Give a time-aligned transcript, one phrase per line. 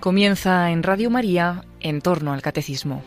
[0.00, 3.02] Comienza en Radio María en torno al catecismo.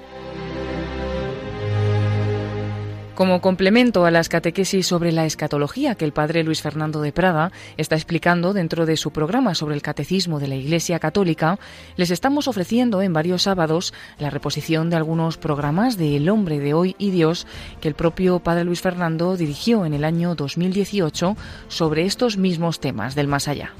[3.19, 7.51] Como complemento a las catequesis sobre la escatología que el padre Luis Fernando de Prada
[7.75, 11.59] está explicando dentro de su programa sobre el catecismo de la Iglesia Católica,
[11.97, 16.73] les estamos ofreciendo en varios sábados la reposición de algunos programas de El hombre de
[16.73, 17.45] hoy y Dios
[17.81, 21.35] que el propio padre Luis Fernando dirigió en el año 2018
[21.67, 23.73] sobre estos mismos temas del más allá.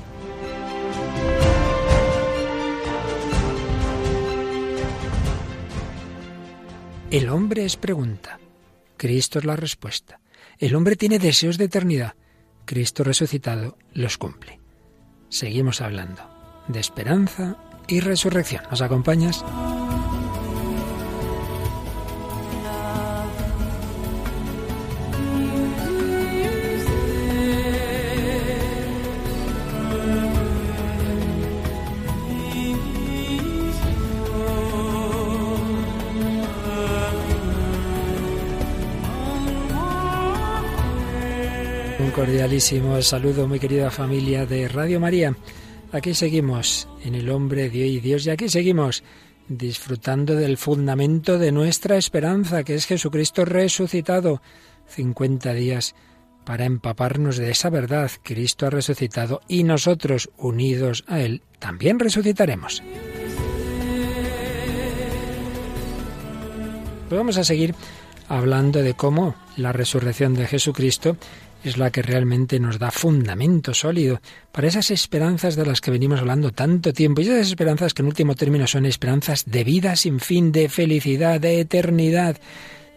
[7.11, 8.39] El hombre es pregunta.
[8.95, 10.19] Cristo es la respuesta.
[10.59, 12.13] El hombre tiene deseos de eternidad.
[12.65, 14.59] Cristo resucitado los cumple.
[15.29, 16.21] Seguimos hablando
[16.67, 18.63] de esperanza y resurrección.
[18.69, 19.43] ¿Nos acompañas?
[42.19, 45.37] Cordialísimo saludo, muy querida familia de Radio María.
[45.93, 49.05] Aquí seguimos en el hombre de hoy y Dios y aquí seguimos
[49.47, 54.41] disfrutando del fundamento de nuestra esperanza, que es Jesucristo resucitado.
[54.87, 55.95] 50 días
[56.43, 58.11] para empaparnos de esa verdad.
[58.21, 62.83] Cristo ha resucitado y nosotros, unidos a Él, también resucitaremos.
[67.07, 67.75] Pues vamos a seguir
[68.27, 71.15] hablando de cómo la resurrección de Jesucristo
[71.63, 74.21] es la que realmente nos da fundamento sólido
[74.51, 77.21] para esas esperanzas de las que venimos hablando tanto tiempo.
[77.21, 81.39] Y esas esperanzas que en último término son esperanzas de vida sin fin, de felicidad,
[81.41, 82.37] de eternidad,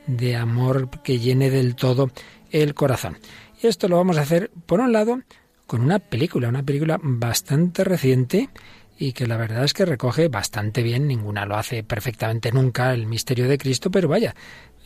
[0.07, 2.11] de amor que llene del todo
[2.51, 3.19] el corazón.
[3.63, 5.21] Y esto lo vamos a hacer, por un lado,
[5.67, 8.49] con una película, una película bastante reciente
[8.99, 13.07] y que la verdad es que recoge bastante bien, ninguna lo hace perfectamente nunca, el
[13.07, 14.35] misterio de Cristo, pero vaya,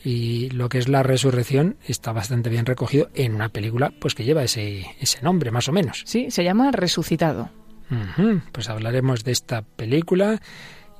[0.04, 4.24] y lo que es la resurrección está bastante bien recogido en una película pues que
[4.24, 6.02] lleva ese, ese nombre más o menos.
[6.06, 7.50] Sí, se llama Resucitado.
[8.50, 10.40] Pues hablaremos de esta película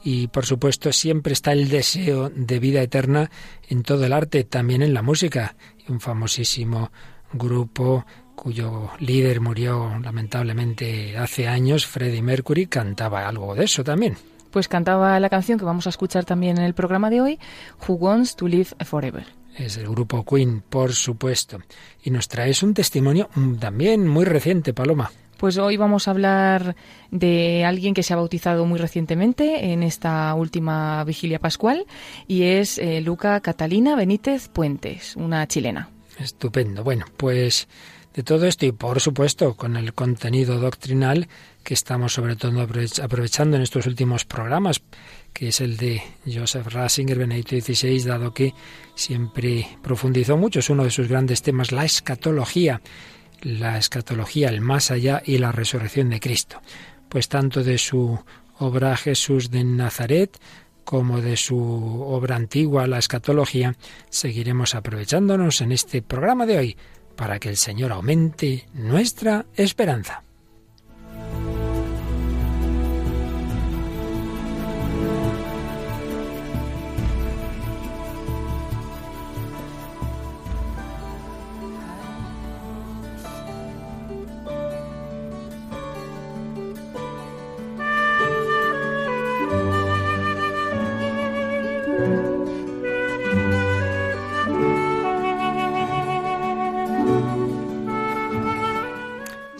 [0.05, 3.31] y por supuesto siempre está el deseo de vida eterna
[3.69, 5.57] en todo el arte, también en la música.
[5.89, 6.93] Un famosísimo
[7.33, 14.17] grupo cuyo líder murió lamentablemente hace años, Freddie Mercury, cantaba algo de eso también
[14.57, 17.39] pues cantaba la canción que vamos a escuchar también en el programa de hoy,
[17.87, 19.27] Who Wants to Live Forever.
[19.55, 21.59] Es el grupo Queen, por supuesto.
[22.03, 23.29] Y nos traes un testimonio
[23.61, 25.13] también muy reciente, Paloma.
[25.37, 26.75] Pues hoy vamos a hablar
[27.11, 31.85] de alguien que se ha bautizado muy recientemente en esta última vigilia pascual
[32.27, 35.91] y es eh, Luca Catalina Benítez Puentes, una chilena.
[36.19, 36.83] Estupendo.
[36.83, 37.69] Bueno, pues
[38.15, 41.29] de todo esto y por supuesto con el contenido doctrinal
[41.67, 42.65] que estamos sobre todo
[43.03, 44.81] aprovechando en estos últimos programas,
[45.33, 48.55] que es el de Joseph Ratzinger, Benedicto XVI, dado que
[48.95, 52.81] siempre profundizó mucho, es uno de sus grandes temas, la escatología,
[53.43, 56.63] la escatología, el más allá y la resurrección de Cristo.
[57.09, 58.17] Pues tanto de su
[58.61, 60.39] obra Jesús de Nazaret,
[60.85, 63.75] como de su obra antigua, la escatología,
[64.09, 66.77] seguiremos aprovechándonos en este programa de hoy
[67.17, 70.23] para que el Señor aumente nuestra esperanza.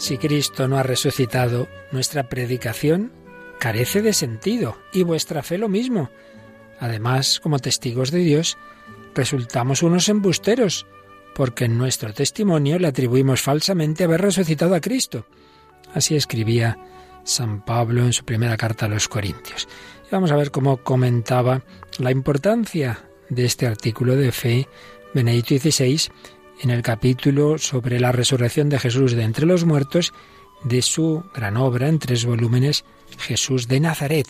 [0.07, 3.11] Si Cristo no ha resucitado, nuestra predicación
[3.59, 6.11] carece de sentido y vuestra fe lo mismo.
[6.79, 8.57] Además, como testigos de Dios,
[9.17, 10.87] resultamos unos embusteros,
[11.35, 15.27] porque en nuestro testimonio le atribuimos falsamente haber resucitado a Cristo.
[15.93, 16.79] Así escribía
[17.25, 19.67] San Pablo en su primera carta a los Corintios.
[20.07, 21.63] Y vamos a ver cómo comentaba
[21.99, 24.69] la importancia de este artículo de fe
[25.15, 26.13] Benedicto XVI
[26.61, 30.13] en el capítulo sobre la resurrección de Jesús de entre los muertos
[30.65, 32.85] de su gran obra en tres volúmenes,
[33.19, 34.27] Jesús de Nazaret.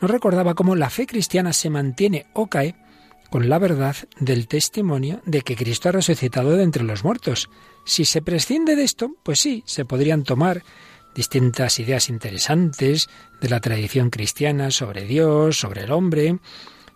[0.00, 2.74] Nos recordaba cómo la fe cristiana se mantiene o cae
[3.30, 7.48] con la verdad del testimonio de que Cristo ha resucitado de entre los muertos.
[7.84, 10.62] Si se prescinde de esto, pues sí, se podrían tomar
[11.14, 13.08] distintas ideas interesantes
[13.40, 16.38] de la tradición cristiana sobre Dios, sobre el hombre,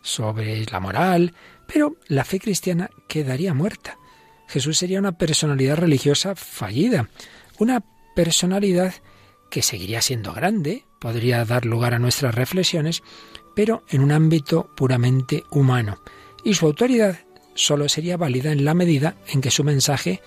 [0.02, 1.34] sobre la moral,
[1.66, 3.98] pero la fe cristiana quedaría muerta.
[4.49, 7.08] Jesús sería una personalidad religiosa fallida,
[7.58, 7.82] una
[8.14, 8.94] personalidad
[9.50, 13.02] que seguiría siendo grande, podría dar lugar a nuestras reflexiones,
[13.55, 15.99] pero en un ámbito puramente humano.
[16.44, 17.19] Y su autoridad
[17.55, 20.20] solo sería válida en la medida en que su mensaje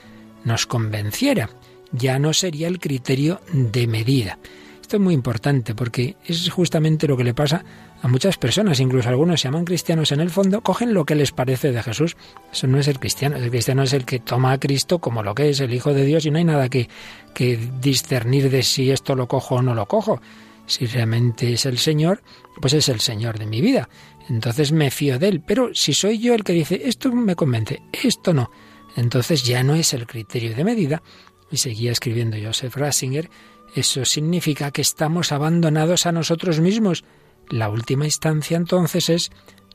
[0.43, 1.49] nos convenciera.
[1.91, 4.39] Ya no sería el criterio de medida.
[4.81, 7.65] Esto es muy importante porque es justamente lo que le pasa
[8.01, 11.31] a muchas personas, incluso algunos se llaman cristianos en el fondo, cogen lo que les
[11.31, 12.15] parece de Jesús.
[12.51, 15.33] Eso no es el cristiano, el cristiano es el que toma a Cristo como lo
[15.33, 16.89] que es, el Hijo de Dios, y no hay nada que,
[17.33, 20.21] que discernir de si esto lo cojo o no lo cojo.
[20.67, 22.21] Si realmente es el Señor,
[22.61, 23.89] pues es el Señor de mi vida.
[24.29, 25.41] Entonces me fío de Él.
[25.45, 28.51] Pero si soy yo el que dice, esto me convence, esto no,
[28.95, 31.01] entonces ya no es el criterio de medida.
[31.49, 33.29] Y seguía escribiendo Joseph Ratzinger,
[33.75, 37.05] eso significa que estamos abandonados a nosotros mismos.
[37.49, 39.31] La última instancia entonces es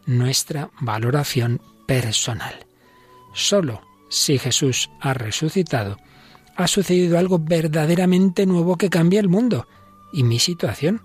[0.06, 2.66] nuestra valoración personal.
[3.34, 5.96] Solo si Jesús ha resucitado,
[6.56, 9.66] ha sucedido algo verdaderamente nuevo que cambia el mundo
[10.12, 11.00] y mi situación.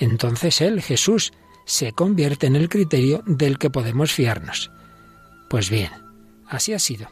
[0.00, 1.32] Entonces Él, Jesús,
[1.66, 4.70] se convierte en el criterio del que podemos fiarnos.
[5.50, 5.90] Pues bien,
[6.48, 7.08] así ha sido.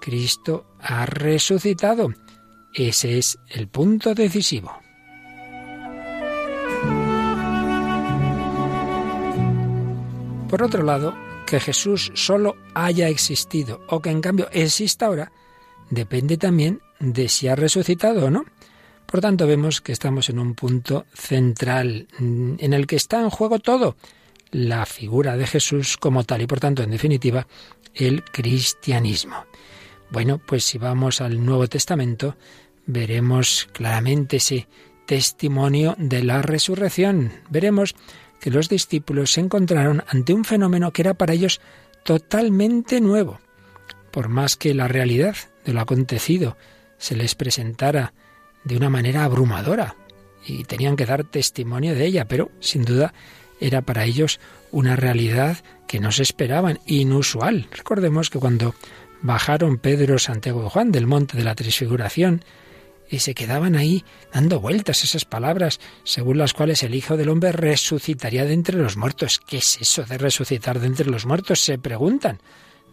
[0.00, 2.14] Cristo ha resucitado.
[2.72, 4.72] Ese es el punto decisivo.
[10.50, 11.14] Por otro lado,
[11.46, 15.30] que Jesús solo haya existido o que en cambio exista ahora,
[15.90, 18.44] depende también de si ha resucitado o no.
[19.06, 23.30] Por tanto, vemos que estamos en un punto central mm, en el que está en
[23.30, 23.94] juego todo,
[24.50, 27.46] la figura de Jesús como tal y por tanto, en definitiva,
[27.94, 29.44] el cristianismo.
[30.10, 32.34] Bueno, pues si vamos al Nuevo Testamento,
[32.86, 34.66] veremos claramente ese
[35.06, 37.30] testimonio de la resurrección.
[37.50, 37.94] Veremos
[38.40, 41.60] que los discípulos se encontraron ante un fenómeno que era para ellos
[42.04, 43.38] totalmente nuevo.
[44.10, 46.56] Por más que la realidad de lo acontecido
[46.98, 48.12] se les presentara
[48.64, 49.96] de una manera abrumadora
[50.44, 53.12] y tenían que dar testimonio de ella, pero sin duda
[53.60, 54.40] era para ellos
[54.70, 57.68] una realidad que no se esperaban, inusual.
[57.72, 58.74] Recordemos que cuando
[59.22, 62.42] bajaron Pedro, Santiago y Juan del monte de la transfiguración,
[63.10, 67.52] y se quedaban ahí dando vueltas esas palabras según las cuales el Hijo del Hombre
[67.52, 69.40] resucitaría de entre los muertos.
[69.44, 71.60] ¿Qué es eso de resucitar de entre los muertos?
[71.60, 72.40] Se preguntan.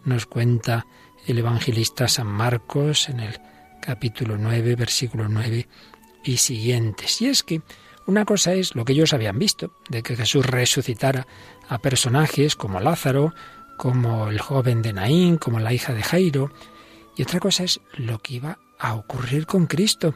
[0.04, 0.86] Nos cuenta
[1.26, 3.38] el evangelista San Marcos en el
[3.80, 5.68] capítulo 9, versículo 9
[6.24, 7.22] y siguientes.
[7.22, 7.62] Y es que
[8.06, 11.26] una cosa es lo que ellos habían visto, de que Jesús resucitara
[11.68, 13.34] a personajes como Lázaro,
[13.76, 16.50] como el joven de Naín, como la hija de Jairo,
[17.16, 20.14] y otra cosa es lo que iba a ocurrir con Cristo,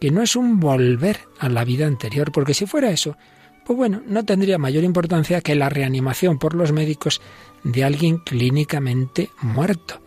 [0.00, 3.16] que no es un volver a la vida anterior, porque si fuera eso,
[3.64, 7.20] pues bueno, no tendría mayor importancia que la reanimación por los médicos
[7.62, 10.02] de alguien clínicamente muerto.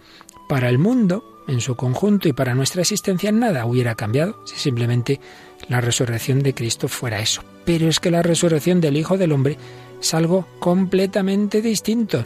[0.50, 5.20] Para el mundo, en su conjunto y para nuestra existencia nada hubiera cambiado si simplemente
[5.70, 7.44] la resurrección de Cristo fuera eso.
[7.66, 9.58] Pero es que la resurrección del Hijo del Hombre
[10.02, 12.26] es algo completamente distinto.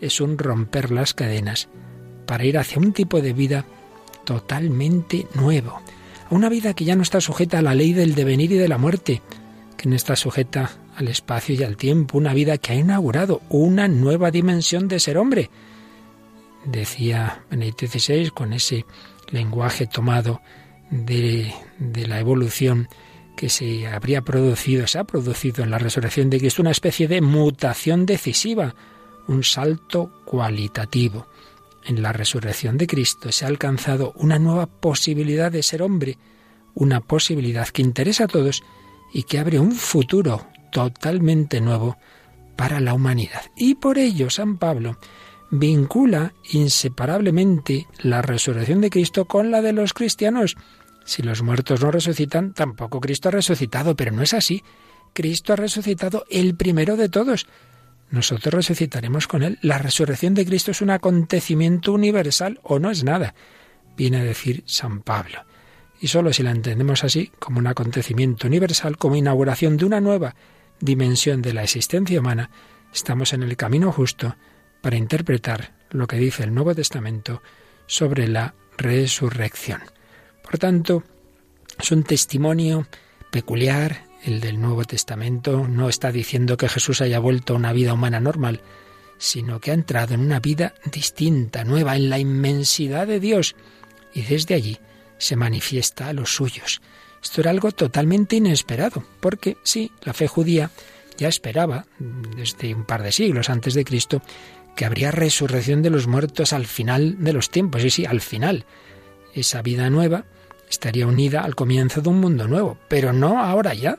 [0.00, 1.68] Es un romper las cadenas
[2.26, 3.64] para ir hacia un tipo de vida
[4.24, 5.80] totalmente nuevo.
[6.30, 8.68] A una vida que ya no está sujeta a la ley del devenir y de
[8.68, 9.22] la muerte,
[9.76, 13.88] que no está sujeta al espacio y al tiempo, una vida que ha inaugurado una
[13.88, 15.50] nueva dimensión de ser hombre
[16.64, 18.84] decía Benedicto XVI, con ese
[19.30, 20.40] lenguaje tomado
[20.90, 22.88] de, de, la evolución
[23.36, 27.20] que se habría producido, se ha producido en la resurrección de Cristo, una especie de
[27.20, 28.74] mutación decisiva,
[29.26, 31.26] un salto cualitativo.
[31.86, 36.18] En la resurrección de Cristo se ha alcanzado una nueva posibilidad de ser hombre,
[36.74, 38.62] una posibilidad que interesa a todos
[39.12, 41.96] y que abre un futuro totalmente nuevo
[42.56, 43.42] para la humanidad.
[43.56, 44.98] Y por ello San Pablo
[45.50, 50.56] vincula inseparablemente la resurrección de Cristo con la de los cristianos.
[51.04, 54.62] Si los muertos no resucitan, tampoco Cristo ha resucitado, pero no es así.
[55.12, 57.46] Cristo ha resucitado el primero de todos.
[58.10, 59.58] Nosotros resucitaremos con Él.
[59.62, 63.34] La resurrección de Cristo es un acontecimiento universal o no es nada,
[63.96, 65.44] viene a decir San Pablo.
[66.00, 70.34] Y solo si la entendemos así, como un acontecimiento universal, como inauguración de una nueva
[70.80, 72.50] dimensión de la existencia humana,
[72.92, 74.36] estamos en el camino justo
[74.80, 77.42] para interpretar lo que dice el Nuevo Testamento
[77.86, 79.80] sobre la resurrección.
[80.42, 81.04] Por tanto,
[81.78, 82.86] es un testimonio
[83.30, 85.68] peculiar el del Nuevo Testamento.
[85.68, 88.60] No está diciendo que Jesús haya vuelto a una vida humana normal,
[89.18, 93.54] sino que ha entrado en una vida distinta, nueva, en la inmensidad de Dios,
[94.12, 94.78] y desde allí
[95.18, 96.80] se manifiesta a los suyos.
[97.22, 100.70] Esto era algo totalmente inesperado, porque sí, la fe judía
[101.16, 104.20] ya esperaba, desde un par de siglos antes de Cristo,
[104.76, 107.82] que habría resurrección de los muertos al final de los tiempos.
[107.82, 108.66] Sí, sí, al final.
[109.32, 110.26] Esa vida nueva
[110.68, 113.98] estaría unida al comienzo de un mundo nuevo, pero no ahora ya.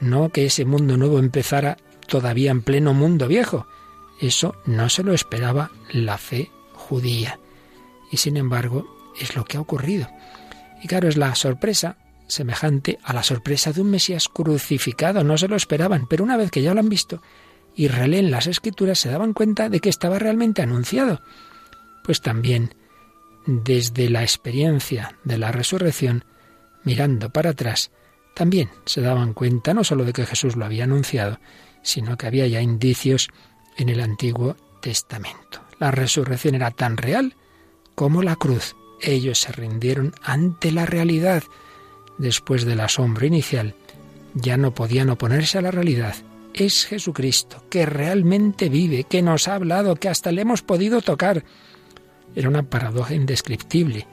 [0.00, 3.66] no que ese mundo nuevo empezara todavía en pleno mundo viejo.
[4.20, 7.38] Eso no se lo esperaba la fe judía.
[8.10, 8.86] Y sin embargo,
[9.18, 10.08] es lo que ha ocurrido.
[10.82, 11.96] Y claro, es la sorpresa
[12.26, 15.24] semejante a la sorpresa de un Mesías crucificado.
[15.24, 17.22] No se lo esperaban, pero una vez que ya lo han visto
[17.76, 21.20] y releen las escrituras, se daban cuenta de que estaba realmente anunciado.
[22.04, 22.74] Pues también,
[23.46, 26.24] desde la experiencia de la resurrección,
[26.84, 27.90] mirando para atrás,
[28.34, 31.38] también se daban cuenta no sólo de que Jesús lo había anunciado,
[31.82, 33.28] sino que había ya indicios
[33.76, 35.60] en el Antiguo Testamento.
[35.78, 37.34] La resurrección era tan real
[37.94, 38.76] como la cruz.
[39.00, 41.42] Ellos se rindieron ante la realidad.
[42.18, 43.74] Después del asombro inicial,
[44.34, 46.14] ya no podían oponerse a la realidad.
[46.54, 51.44] Es Jesucristo, que realmente vive, que nos ha hablado, que hasta le hemos podido tocar.
[52.34, 54.06] Era una paradoja indescriptible.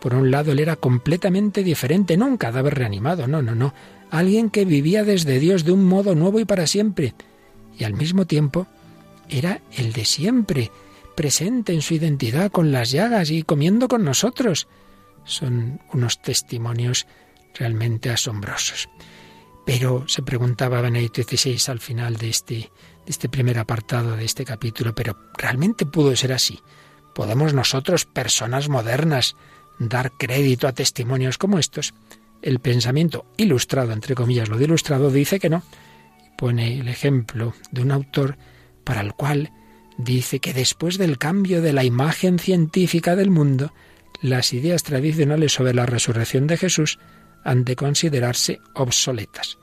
[0.00, 3.72] Por un lado, él era completamente diferente, no un cadáver reanimado, no, no, no.
[4.10, 7.14] Alguien que vivía desde Dios de un modo nuevo y para siempre.
[7.78, 8.66] Y al mismo tiempo,
[9.28, 10.70] era el de siempre,
[11.16, 14.68] presente en su identidad con las llagas y comiendo con nosotros.
[15.24, 17.06] Son unos testimonios
[17.54, 18.88] realmente asombrosos.
[19.64, 22.70] Pero se preguntaba Benedicto XVI al final de este, de
[23.06, 26.60] este primer apartado de este capítulo, pero ¿realmente pudo ser así?
[27.14, 29.36] ¿Podemos nosotros, personas modernas,
[29.78, 31.94] dar crédito a testimonios como estos.
[32.42, 35.62] El pensamiento ilustrado, entre comillas, lo de ilustrado, dice que no.
[36.36, 38.36] Pone el ejemplo de un autor
[38.84, 39.50] para el cual
[39.96, 43.72] dice que después del cambio de la imagen científica del mundo,
[44.20, 46.98] las ideas tradicionales sobre la resurrección de Jesús
[47.44, 49.58] han de considerarse obsoletas.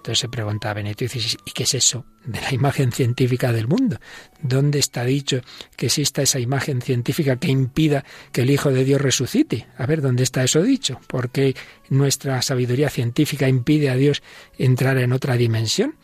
[0.00, 3.98] Entonces se pregunta Benito ¿y qué es eso de la imagen científica del mundo?
[4.40, 5.42] ¿Dónde está dicho
[5.76, 9.66] que exista esa imagen científica que impida que el Hijo de Dios resucite?
[9.76, 10.98] A ver, ¿dónde está eso dicho?
[11.06, 11.54] ¿Por qué
[11.90, 14.22] nuestra sabiduría científica impide a Dios
[14.56, 15.96] entrar en otra dimensión?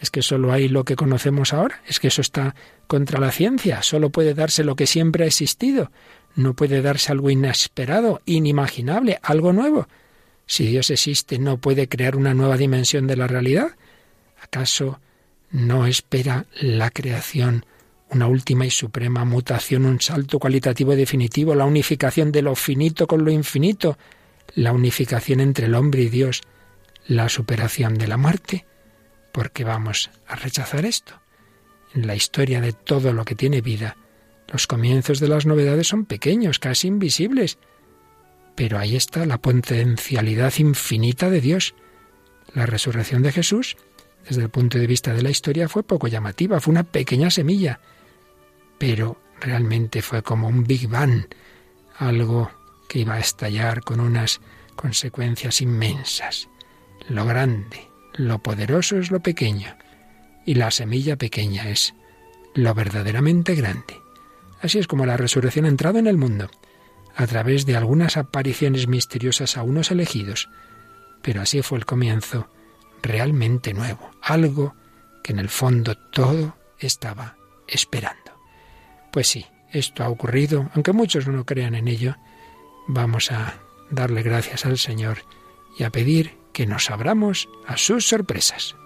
[0.00, 1.80] ¿Es que solo hay lo que conocemos ahora?
[1.86, 2.56] ¿Es que eso está
[2.88, 3.80] contra la ciencia?
[3.84, 5.92] ¿Solo puede darse lo que siempre ha existido?
[6.34, 9.86] ¿No puede darse algo inesperado, inimaginable, algo nuevo?
[10.46, 13.76] Si Dios existe, ¿no puede crear una nueva dimensión de la realidad?
[14.40, 15.00] ¿Acaso
[15.50, 17.66] no espera la creación
[18.10, 23.24] una última y suprema mutación, un salto cualitativo definitivo, la unificación de lo finito con
[23.24, 23.98] lo infinito,
[24.54, 26.42] la unificación entre el hombre y Dios,
[27.08, 28.64] la superación de la muerte?
[29.32, 31.20] ¿Por qué vamos a rechazar esto?
[31.94, 33.96] En la historia de todo lo que tiene vida,
[34.52, 37.58] los comienzos de las novedades son pequeños, casi invisibles,
[38.56, 41.74] pero ahí está la potencialidad infinita de Dios.
[42.54, 43.76] La resurrección de Jesús,
[44.26, 47.78] desde el punto de vista de la historia, fue poco llamativa, fue una pequeña semilla,
[48.78, 51.26] pero realmente fue como un Big Bang,
[51.98, 52.50] algo
[52.88, 54.40] que iba a estallar con unas
[54.74, 56.48] consecuencias inmensas.
[57.08, 59.76] Lo grande, lo poderoso es lo pequeño,
[60.46, 61.94] y la semilla pequeña es
[62.54, 64.00] lo verdaderamente grande.
[64.62, 66.50] Así es como la resurrección ha entrado en el mundo
[67.16, 70.50] a través de algunas apariciones misteriosas a unos elegidos,
[71.22, 72.48] pero así fue el comienzo
[73.02, 74.74] realmente nuevo, algo
[75.24, 78.38] que en el fondo todo estaba esperando.
[79.12, 82.16] Pues sí, esto ha ocurrido, aunque muchos no crean en ello,
[82.86, 83.54] vamos a
[83.90, 85.18] darle gracias al Señor
[85.78, 88.76] y a pedir que nos abramos a sus sorpresas.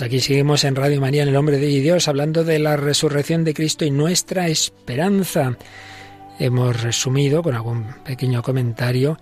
[0.00, 3.44] Pues aquí seguimos en Radio María, en el Hombre de Dios, hablando de la resurrección
[3.44, 5.58] de Cristo y nuestra esperanza.
[6.38, 9.18] Hemos resumido con algún pequeño comentario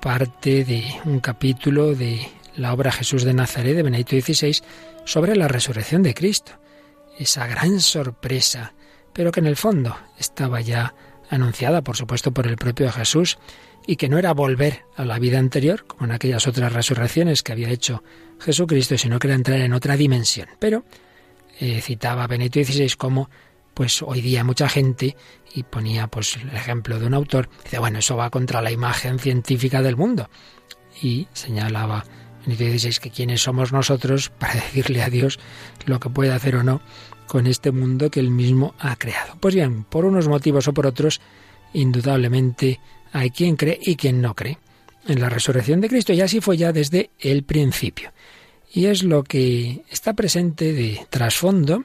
[0.00, 2.26] parte de un capítulo de
[2.56, 4.62] la obra Jesús de Nazaret de Benedicto XVI
[5.04, 6.52] sobre la resurrección de Cristo.
[7.18, 8.72] Esa gran sorpresa,
[9.12, 10.94] pero que en el fondo estaba ya
[11.28, 13.36] anunciada, por supuesto, por el propio Jesús,
[13.86, 17.52] y que no era volver a la vida anterior, como en aquellas otras resurrecciones que
[17.52, 18.02] había hecho
[18.40, 20.48] Jesucristo, sino que era entrar en otra dimensión.
[20.58, 20.84] Pero
[21.60, 23.30] eh, citaba Benito XVI como
[23.74, 25.16] pues hoy día mucha gente
[25.52, 29.18] y ponía pues el ejemplo de un autor dice bueno eso va contra la imagen
[29.18, 30.30] científica del mundo
[31.02, 32.04] y señalaba
[32.46, 35.38] Benedicto XVI, que quiénes somos nosotros para decirle a Dios
[35.86, 36.80] lo que puede hacer o no
[37.26, 39.36] con este mundo que él mismo ha creado.
[39.40, 41.22] Pues bien, por unos motivos o por otros,
[41.72, 42.80] indudablemente
[43.14, 44.58] hay quien cree y quien no cree
[45.06, 48.12] en la resurrección de Cristo, y así fue ya desde el principio.
[48.72, 51.84] Y es lo que está presente de trasfondo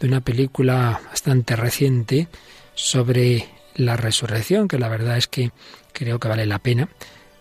[0.00, 2.26] de una película bastante reciente
[2.74, 5.52] sobre la resurrección, que la verdad es que
[5.92, 6.88] creo que vale la pena.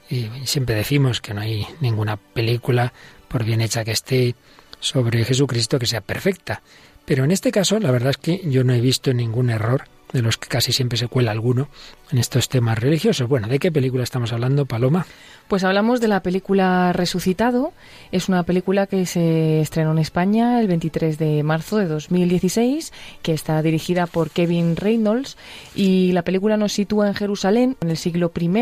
[0.10, 2.94] Y siempre decimos que no hay ninguna película,
[3.28, 4.36] por bien hecha que esté,
[4.80, 6.62] sobre Jesucristo que sea perfecta.
[7.06, 10.22] Pero en este caso, la verdad es que yo no he visto ningún error de
[10.22, 11.67] los que casi siempre se cuela alguno
[12.12, 13.27] en estos temas religiosos.
[13.27, 15.05] Bueno, ¿de qué película estamos hablando, Paloma?
[15.48, 17.74] Pues hablamos de la película Resucitado.
[18.12, 23.34] Es una película que se estrenó en España el 23 de marzo de 2016, que
[23.34, 25.38] está dirigida por Kevin Reynolds
[25.75, 28.53] y la película nos sitúa en Jerusalén en el siglo I,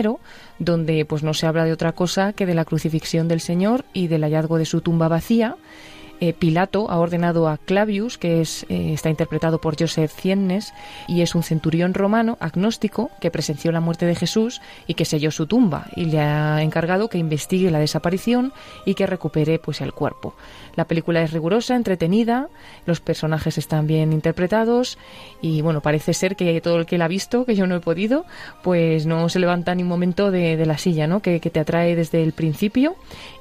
[0.60, 4.08] donde pues no se habla de otra cosa que de la crucifixión del Señor y
[4.08, 5.58] del hallazgo de su tumba vacía
[6.22, 10.72] eh, Pilato ha ordenado a Clavius, que es, eh, está interpretado por Joseph Ciennes,
[11.08, 15.32] y es un centurión romano agnóstico que presenció la muerte de Jesús y que selló
[15.32, 18.54] su tumba, y le ha encargado que investigue la desaparición
[18.86, 20.36] y que recupere pues el cuerpo.
[20.76, 22.50] La película es rigurosa, entretenida,
[22.86, 24.98] los personajes están bien interpretados
[25.42, 27.80] y bueno, parece ser que todo el que la ha visto, que yo no he
[27.80, 28.26] podido,
[28.64, 31.22] pues no se levanta ni un momento de, la silla, ¿no?
[31.22, 32.96] Que, que, te atrae desde el principio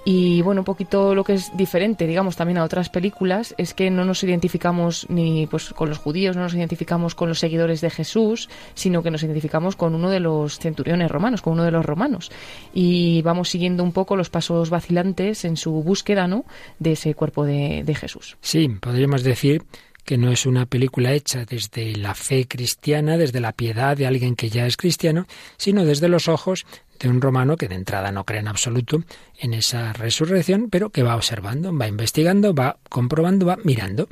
[0.05, 3.91] y bueno, un poquito lo que es diferente, digamos, también a otras películas es que
[3.91, 7.91] no nos identificamos ni pues con los judíos, no nos identificamos con los seguidores de
[7.91, 11.85] Jesús, sino que nos identificamos con uno de los centuriones romanos, con uno de los
[11.85, 12.31] romanos
[12.73, 16.45] y vamos siguiendo un poco los pasos vacilantes en su búsqueda, ¿no?
[16.79, 18.39] De ese cuerpo de, de Jesús.
[18.41, 19.63] Sí, podríamos decir
[20.07, 24.37] que no es una película hecha desde la fe cristiana, desde la piedad de alguien
[24.37, 25.27] que ya es cristiano,
[25.59, 26.65] sino desde los ojos
[26.99, 29.05] de un romano que de entrada no cree en absoluto
[29.39, 34.09] en esa resurrección, pero que va observando, va investigando, va comprobando, va mirando.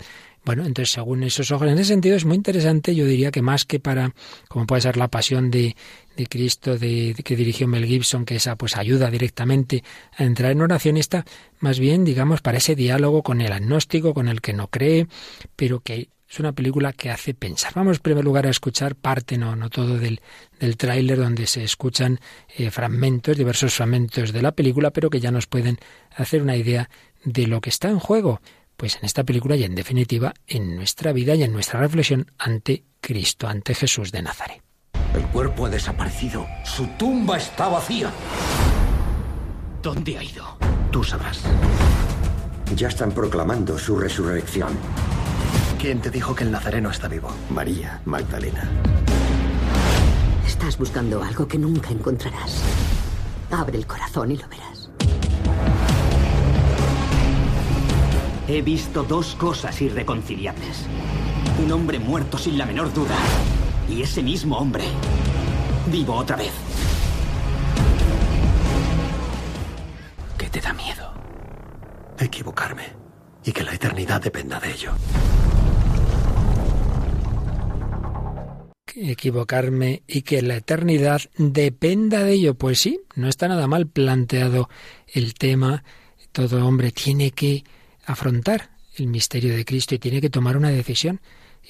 [0.49, 3.67] Bueno, entonces según esos ojos, en ese sentido es muy interesante, yo diría que más
[3.67, 4.15] que para,
[4.49, 5.77] como puede ser la pasión de,
[6.17, 9.85] de Cristo de, que dirigió Mel Gibson, que esa pues ayuda directamente
[10.17, 11.27] a entrar en oración, está
[11.61, 15.07] más bien, digamos, para ese diálogo con el agnóstico, con el que no cree,
[15.55, 17.75] pero que es una película que hace pensar.
[17.75, 20.23] Vamos en primer lugar a escuchar parte, no, no todo del,
[20.59, 22.21] del tráiler donde se escuchan
[22.57, 25.79] eh, fragmentos, diversos fragmentos de la película, pero que ya nos pueden
[26.17, 26.89] hacer una idea
[27.23, 28.41] de lo que está en juego.
[28.79, 32.85] Pues en esta película y en definitiva en nuestra vida y en nuestra reflexión ante
[33.01, 34.63] Cristo, ante Jesús de Nazaret.
[35.17, 36.47] El cuerpo ha desaparecido.
[36.65, 38.13] Su tumba está vacía.
[39.83, 40.57] ¿Dónde ha ido?
[40.93, 41.43] Tú sabrás.
[42.77, 44.79] Ya están proclamando su resurrección.
[45.81, 47.33] ¿Quién te dijo que el Nazareno está vivo?
[47.51, 48.71] María Magdalena.
[50.47, 52.63] Estás buscando algo que nunca encontrarás.
[53.51, 54.78] Abre el corazón y lo verás.
[58.51, 60.87] He visto dos cosas irreconciliables.
[61.63, 63.15] Un hombre muerto sin la menor duda.
[63.91, 64.85] Y ese mismo hombre
[65.93, 66.53] vivo otra vez.
[70.39, 71.13] ¿Qué te da miedo?
[72.19, 72.85] Equivocarme.
[73.45, 74.93] Y que la eternidad dependa de ello.
[79.01, 82.55] equivocarme y que la eternidad dependa de ello.
[82.55, 84.69] Pues sí, no está nada mal planteado
[85.07, 85.85] el tema.
[86.33, 87.63] Todo hombre tiene que
[88.09, 91.21] afrontar el misterio de Cristo y tiene que tomar una decisión.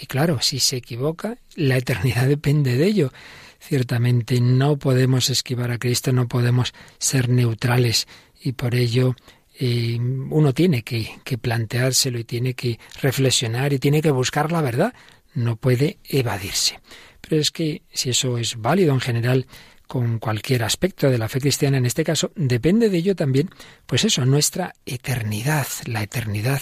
[0.01, 3.13] Y claro, si se equivoca, la eternidad depende de ello.
[3.61, 8.07] Ciertamente no podemos esquivar a Cristo, no podemos ser neutrales
[8.41, 9.17] y por ello
[9.59, 14.63] eh, uno tiene que, que planteárselo y tiene que reflexionar y tiene que buscar la
[14.63, 14.95] verdad.
[15.35, 16.81] No puede evadirse.
[17.21, 19.47] Pero es que si eso es válido en general
[19.89, 23.51] con cualquier aspecto de la fe cristiana, en este caso, depende de ello también,
[23.87, 26.61] pues eso, nuestra eternidad, la eternidad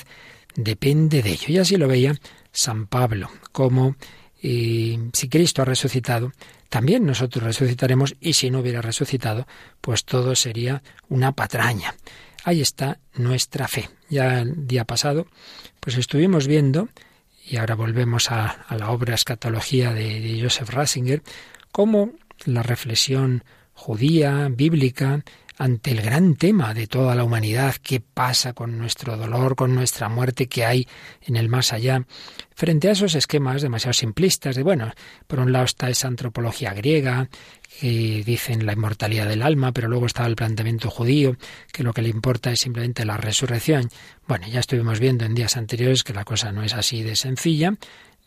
[0.55, 1.47] depende de ello.
[1.49, 2.15] Y así lo veía
[2.53, 3.97] San Pablo, como
[4.43, 6.33] eh, si Cristo ha resucitado,
[6.69, 9.47] también nosotros resucitaremos y si no hubiera resucitado,
[9.81, 11.95] pues todo sería una patraña.
[12.45, 13.91] Ahí está nuestra fe.
[14.09, 15.27] Ya el día pasado,
[15.81, 16.89] pues estuvimos viendo
[17.45, 21.23] y ahora volvemos a, la obra Escatología de, Joseph Ratzinger,
[21.73, 22.13] como
[22.45, 25.23] la reflexión judía, bíblica,
[25.59, 30.09] ante el gran tema de toda la humanidad, qué pasa con nuestro dolor, con nuestra
[30.09, 30.87] muerte que hay
[31.23, 32.05] en el más allá,
[32.55, 34.93] frente a esos esquemas demasiado simplistas de, bueno,
[35.27, 37.29] por un lado está esa antropología griega,
[37.81, 41.37] que dicen la inmortalidad del alma, pero luego estaba el planteamiento judío,
[41.73, 43.91] que lo que le importa es simplemente la resurrección.
[44.27, 47.75] Bueno, ya estuvimos viendo en días anteriores que la cosa no es así de sencilla,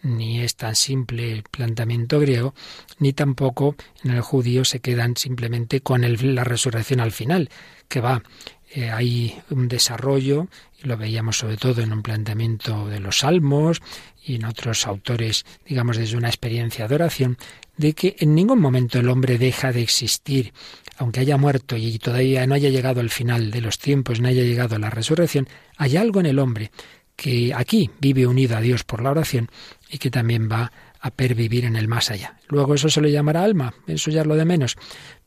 [0.02, 2.54] ni es tan simple el planteamiento griego,
[3.00, 7.50] ni tampoco en el judío se quedan simplemente con la resurrección al final,
[7.88, 8.24] que va
[8.72, 10.48] eh, hay un desarrollo,
[10.82, 13.82] y lo veíamos sobre todo en un planteamiento de los salmos
[14.24, 17.38] y en otros autores, digamos, desde una experiencia de oración,
[17.78, 20.54] de que en ningún momento el hombre deja de existir,
[20.98, 24.44] aunque haya muerto y todavía no haya llegado al final de los tiempos, no haya
[24.44, 26.72] llegado a la resurrección, hay algo en el hombre
[27.20, 29.50] que aquí vive unido a Dios por la oración
[29.90, 32.40] y que también va a pervivir en el más allá.
[32.48, 34.78] Luego eso se le llamará alma, eso de menos,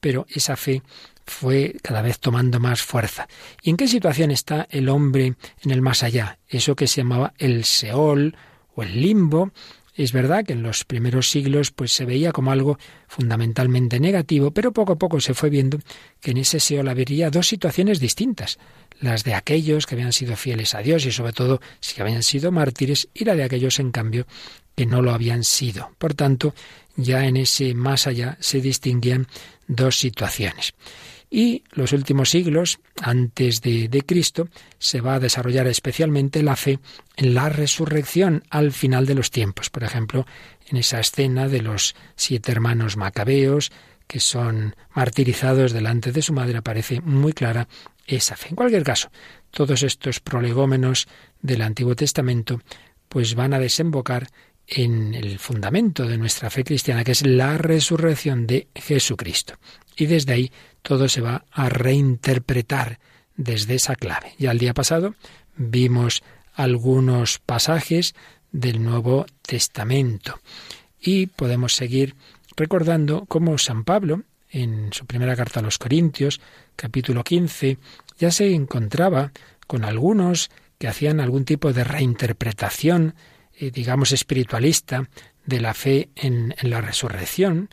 [0.01, 0.83] pero esa fe
[1.27, 3.29] fue cada vez tomando más fuerza.
[3.63, 6.39] ¿Y en qué situación está el hombre en el más allá?
[6.49, 8.37] Eso que se llamaba el Seol
[8.75, 9.53] o el limbo,
[9.95, 12.79] es verdad que en los primeros siglos pues se veía como algo
[13.09, 15.79] fundamentalmente negativo, pero poco a poco se fue viendo
[16.21, 18.59] que en ese Seol habría dos situaciones distintas,
[19.01, 22.53] las de aquellos que habían sido fieles a Dios y sobre todo si habían sido
[22.53, 24.27] mártires y la de aquellos en cambio
[24.75, 25.91] que no lo habían sido.
[25.99, 26.55] Por tanto,
[26.97, 29.27] ya en ese más allá se distinguían
[29.67, 30.75] dos situaciones.
[31.35, 36.79] Y los últimos siglos, antes de, Cristo, se va a desarrollar especialmente la fe
[37.17, 39.71] en la resurrección al final de los tiempos.
[39.71, 40.27] Por ejemplo,
[40.69, 43.73] en esa escena de los siete hermanos macabeos
[44.07, 47.67] que son martirizados delante de su madre, aparece muy clara
[48.07, 48.51] esa fe.
[48.51, 49.11] En cualquier caso,
[49.51, 51.09] todos estos prolegómenos
[51.41, 52.61] del Antiguo Testamento
[53.09, 54.29] pues van a desembocar
[54.67, 59.55] en el fundamento de nuestra fe cristiana, que es la resurrección de Jesucristo.
[59.97, 62.99] Y desde ahí todo se va a reinterpretar
[63.37, 64.35] desde esa clave.
[64.39, 65.15] Ya el día pasado
[65.57, 66.23] vimos
[66.55, 68.15] algunos pasajes
[68.51, 70.41] del Nuevo Testamento
[71.01, 72.15] y podemos seguir
[72.57, 76.41] recordando cómo San Pablo, en su primera carta a los Corintios,
[76.77, 77.79] capítulo 15,
[78.19, 79.33] ya se encontraba
[79.67, 83.15] con algunos que hacían algún tipo de reinterpretación,
[83.59, 85.09] eh, digamos, espiritualista
[85.47, 87.71] de la fe en, en la resurrección,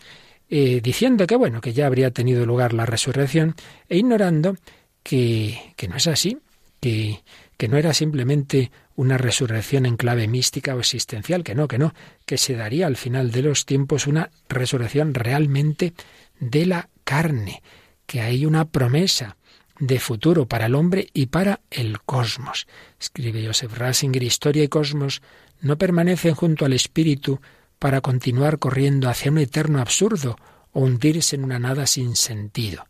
[0.50, 3.56] eh, diciendo que bueno, que ya habría tenido lugar la resurrección,
[3.88, 4.58] e ignorando
[5.04, 6.40] que, que no es así,
[6.80, 7.22] que,
[7.58, 11.94] que no era simplemente una resurrección en clave mística o existencial, que no, que no,
[12.26, 15.94] que se daría al final de los tiempos una resurrección realmente
[16.40, 17.62] de la carne,
[18.06, 19.38] que hay una promesa
[19.80, 22.68] de futuro para el hombre y para el cosmos.
[23.00, 25.22] Escribe Joseph Ratzinger, historia y cosmos
[25.62, 27.40] no permanecen junto al espíritu
[27.80, 30.38] para continuar corriendo hacia un eterno absurdo
[30.72, 32.86] o hundirse en una nada sin sentido.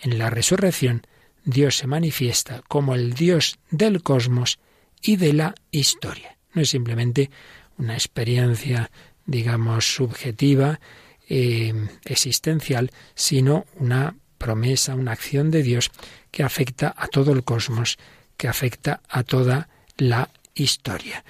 [0.00, 1.06] En la resurrección,
[1.44, 4.58] Dios se manifiesta como el Dios del cosmos
[5.02, 6.36] y de la historia.
[6.52, 7.30] No es simplemente
[7.78, 8.90] una experiencia,
[9.26, 10.80] digamos, subjetiva,
[11.28, 11.72] eh,
[12.04, 15.90] existencial, sino una promesa, una acción de Dios
[16.30, 17.98] que afecta a todo el cosmos,
[18.36, 21.24] que afecta a toda la historia.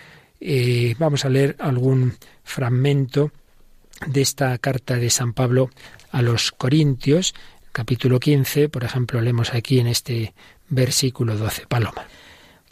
[0.46, 3.32] Eh, vamos a leer algún fragmento
[4.06, 5.70] de esta carta de San Pablo
[6.12, 7.34] a los Corintios,
[7.72, 10.34] capítulo 15, por ejemplo, leemos aquí en este
[10.68, 11.66] versículo 12.
[11.66, 12.04] Paloma.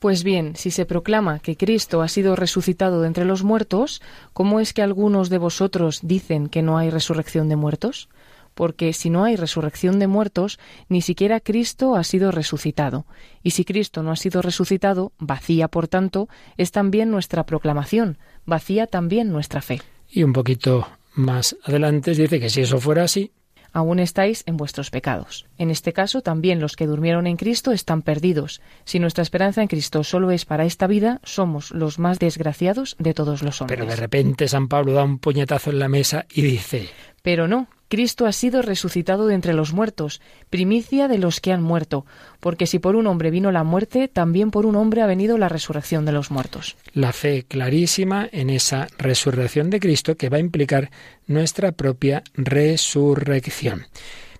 [0.00, 4.02] Pues bien, si se proclama que Cristo ha sido resucitado de entre los muertos,
[4.34, 8.10] ¿cómo es que algunos de vosotros dicen que no hay resurrección de muertos?
[8.54, 13.06] Porque si no hay resurrección de muertos, ni siquiera Cristo ha sido resucitado.
[13.42, 18.86] Y si Cristo no ha sido resucitado, vacía, por tanto, es también nuestra proclamación, vacía
[18.86, 19.80] también nuestra fe.
[20.08, 23.32] Y un poquito más adelante dice que si eso fuera así,
[23.72, 25.46] aún estáis en vuestros pecados.
[25.58, 28.60] En este caso, también los que durmieron en Cristo están perdidos.
[28.84, 33.14] Si nuestra esperanza en Cristo solo es para esta vida, somos los más desgraciados de
[33.14, 33.78] todos los hombres.
[33.78, 36.88] Pero de repente San Pablo da un puñetazo en la mesa y dice
[37.22, 41.62] Pero no, Cristo ha sido resucitado de entre los muertos, primicia de los que han
[41.62, 42.06] muerto,
[42.40, 45.50] porque si por un hombre vino la muerte, también por un hombre ha venido la
[45.50, 46.78] resurrección de los muertos.
[46.94, 50.90] La fe clarísima en esa resurrección de Cristo que va a implicar
[51.26, 53.84] nuestra propia resurrección.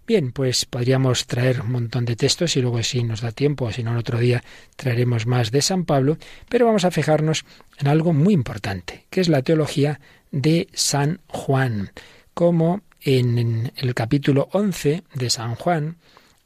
[0.07, 3.71] Bien, pues podríamos traer un montón de textos y luego si nos da tiempo, o
[3.71, 4.43] si no, el otro día
[4.77, 6.17] traeremos más de San Pablo,
[6.49, 7.45] pero vamos a fijarnos
[7.79, 11.93] en algo muy importante, que es la teología de San Juan,
[12.33, 15.97] como en el capítulo 11 de San Juan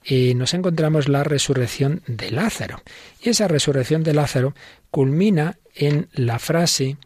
[0.04, 2.80] eh, nos encontramos la resurrección de Lázaro.
[3.20, 4.54] Y esa resurrección de Lázaro
[4.90, 6.96] culmina en la frase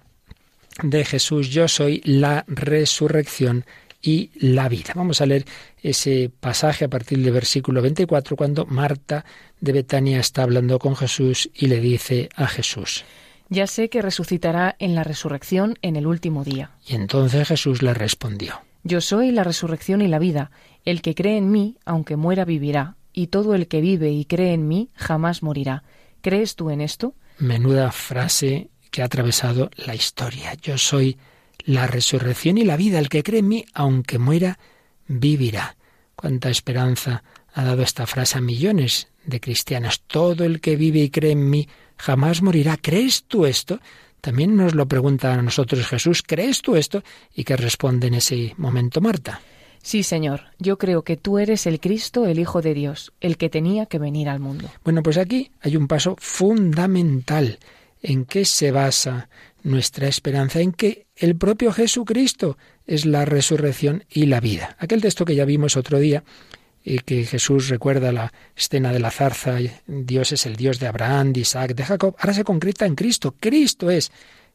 [0.82, 3.64] de Jesús, yo soy la resurrección
[4.02, 4.92] y la vida.
[4.94, 5.44] Vamos a leer
[5.82, 9.24] ese pasaje a partir del versículo 24, cuando Marta
[9.60, 13.04] de Betania está hablando con Jesús y le dice a Jesús,
[13.48, 16.70] Ya sé que resucitará en la resurrección en el último día.
[16.86, 20.50] Y entonces Jesús le respondió, yo soy la resurrección y la vida.
[20.84, 22.96] El que cree en mí, aunque muera, vivirá.
[23.12, 25.84] Y todo el que vive y cree en mí, jamás morirá.
[26.20, 27.14] ¿Crees tú en esto?
[27.38, 30.54] Menuda frase que ha atravesado la historia.
[30.54, 31.18] Yo soy
[31.64, 32.98] la resurrección y la vida.
[32.98, 34.58] El que cree en mí, aunque muera,
[35.06, 35.76] vivirá.
[36.14, 40.02] Cuánta esperanza ha dado esta frase a millones de cristianos.
[40.06, 42.76] Todo el que vive y cree en mí jamás morirá.
[42.76, 43.80] ¿Crees tú esto?
[44.20, 46.22] También nos lo pregunta a nosotros Jesús.
[46.26, 47.02] ¿Crees tú esto?
[47.34, 49.40] ¿Y qué responde en ese momento Marta?
[49.82, 53.48] Sí, Señor, yo creo que tú eres el Cristo, el Hijo de Dios, el que
[53.48, 54.70] tenía que venir al mundo.
[54.84, 57.58] Bueno, pues aquí hay un paso fundamental.
[58.02, 59.28] ¿En qué se basa
[59.62, 60.60] nuestra esperanza?
[60.60, 64.76] En que el propio Jesucristo es la resurrección y la vida.
[64.78, 66.24] Aquel texto que ya vimos otro día,
[66.82, 71.32] y que Jesús recuerda la escena de la zarza, Dios es el Dios de Abraham,
[71.32, 73.34] de Isaac, de Jacob, ahora se concreta en Cristo.
[73.38, 74.10] Cristo es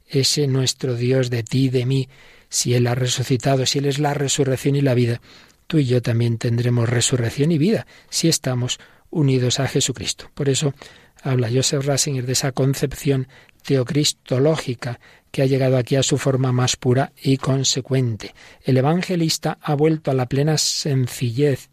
[0.08, 2.10] ese nuestro Dios de ti, de mí.
[2.50, 5.22] Si Él ha resucitado, si Él es la resurrección y la vida,
[5.68, 10.30] tú y yo también tendremos resurrección y vida si estamos unidos a Jesucristo.
[10.34, 10.74] Por eso
[11.22, 13.28] habla Joseph Ratzinger de esa concepción
[13.64, 15.00] teocristológica
[15.32, 18.34] que ha llegado aquí a su forma más pura y consecuente.
[18.64, 21.70] El evangelista ha vuelto a la plena sencillez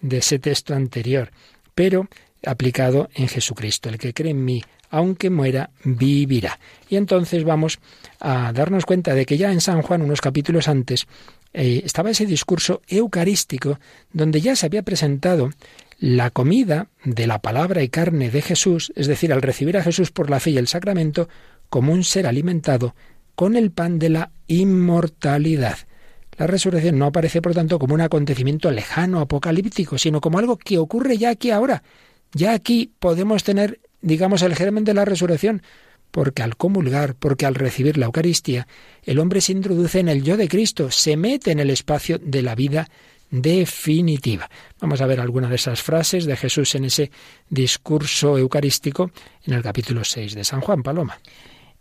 [0.00, 1.30] de ese texto anterior,
[1.74, 2.08] pero
[2.44, 3.88] aplicado en Jesucristo.
[3.88, 6.58] El que cree en mí, aunque muera, vivirá.
[6.88, 7.78] Y entonces vamos
[8.20, 11.06] a darnos cuenta de que ya en San Juan, unos capítulos antes,
[11.52, 13.80] eh, estaba ese discurso eucarístico
[14.12, 15.50] donde ya se había presentado
[15.98, 20.10] la comida de la palabra y carne de Jesús, es decir, al recibir a Jesús
[20.10, 21.28] por la fe y el sacramento,
[21.68, 22.94] como un ser alimentado
[23.34, 25.78] con el pan de la inmortalidad.
[26.38, 30.78] La resurrección no aparece, por tanto, como un acontecimiento lejano, apocalíptico, sino como algo que
[30.78, 31.82] ocurre ya aquí ahora.
[32.32, 35.62] Ya aquí podemos tener, digamos, el germen de la resurrección,
[36.10, 38.66] porque al comulgar, porque al recibir la Eucaristía,
[39.02, 42.42] el hombre se introduce en el yo de Cristo, se mete en el espacio de
[42.42, 42.88] la vida
[43.30, 44.48] definitiva.
[44.80, 47.10] Vamos a ver alguna de esas frases de Jesús en ese
[47.48, 49.10] discurso eucarístico
[49.44, 51.18] en el capítulo 6 de San Juan Paloma.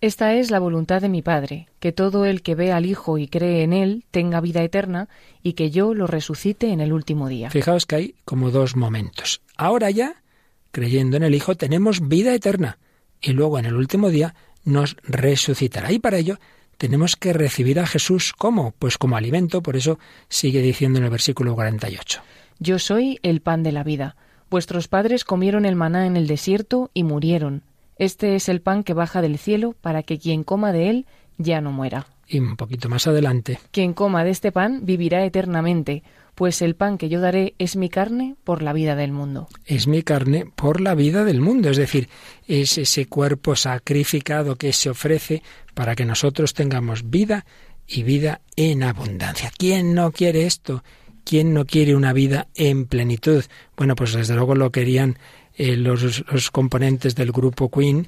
[0.06, 3.28] Esta es la voluntad de mi Padre, que todo el que ve al Hijo y
[3.28, 5.10] cree en Él tenga vida eterna
[5.42, 7.50] y que yo lo resucite en el último día.
[7.50, 9.42] Fijaos que hay como dos momentos.
[9.58, 10.22] Ahora ya,
[10.70, 12.78] creyendo en el Hijo, tenemos vida eterna
[13.20, 15.92] y luego en el último día nos resucitará.
[15.92, 16.38] Y para ello
[16.78, 19.98] tenemos que recibir a Jesús como, pues como alimento, por eso
[20.30, 22.22] sigue diciendo en el versículo 48.
[22.60, 24.18] Yo soy el pan de la vida.
[24.52, 27.64] Vuestros padres comieron el maná en el desierto y murieron.
[27.98, 31.06] Este es el pan que baja del cielo para que quien coma de él
[31.38, 32.08] ya no muera.
[32.28, 33.60] Y un poquito más adelante.
[33.72, 36.04] Quien coma de este pan vivirá eternamente,
[36.34, 39.48] pues el pan que yo daré es mi carne por la vida del mundo.
[39.66, 42.10] Es mi carne por la vida del mundo, es decir,
[42.48, 47.46] es ese cuerpo sacrificado que se ofrece para que nosotros tengamos vida
[47.88, 49.52] y vida en abundancia.
[49.58, 50.84] ¿Quién no quiere esto?
[51.24, 53.44] ¿Quién no quiere una vida en plenitud?
[53.78, 55.18] Bueno, pues desde luego lo querían
[55.58, 58.08] eh, los, los, componentes del grupo Queen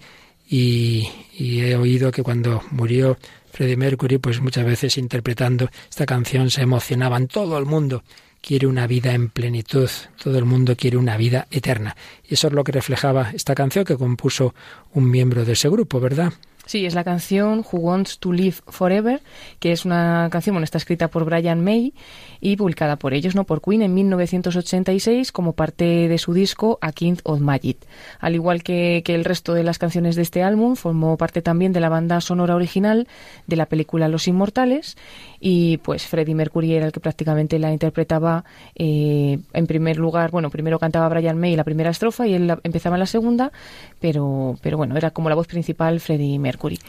[0.49, 1.07] y,
[1.37, 3.17] y, he oído que cuando murió
[3.51, 7.27] Freddie Mercury, pues muchas veces interpretando esta canción se emocionaban.
[7.27, 8.03] Todo el mundo
[8.41, 9.89] quiere una vida en plenitud,
[10.21, 11.95] todo el mundo quiere una vida eterna.
[12.27, 14.53] Y eso es lo que reflejaba esta canción que compuso
[14.93, 16.33] un miembro de ese grupo, ¿verdad?
[16.67, 19.21] Sí, es la canción Who Wants to Live Forever,
[19.59, 21.93] que es una canción, bueno, está escrita por Brian May
[22.41, 23.45] y publicada por ellos, ¿no?
[23.45, 27.77] Por Queen en 1986 como parte de su disco A King of Magic.
[28.19, 31.71] Al igual que, que el resto de las canciones de este álbum, formó parte también
[31.71, 33.07] de la banda sonora original
[33.47, 34.97] de la película Los Inmortales
[35.39, 38.43] y pues Freddie Mercury era el que prácticamente la interpretaba
[38.75, 42.95] eh, en primer lugar, bueno, primero cantaba Brian May la primera estrofa y él empezaba
[42.95, 43.51] en la segunda,
[43.99, 46.79] pero, pero bueno, era como la voz principal Freddie Mercury.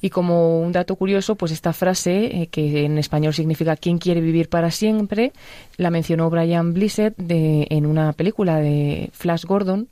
[0.00, 4.20] Y como un dato curioso, pues esta frase, eh, que en español significa ¿Quién quiere
[4.20, 5.32] vivir para siempre?,
[5.78, 9.88] la mencionó Brian Blissett de, en una película de Flash Gordon,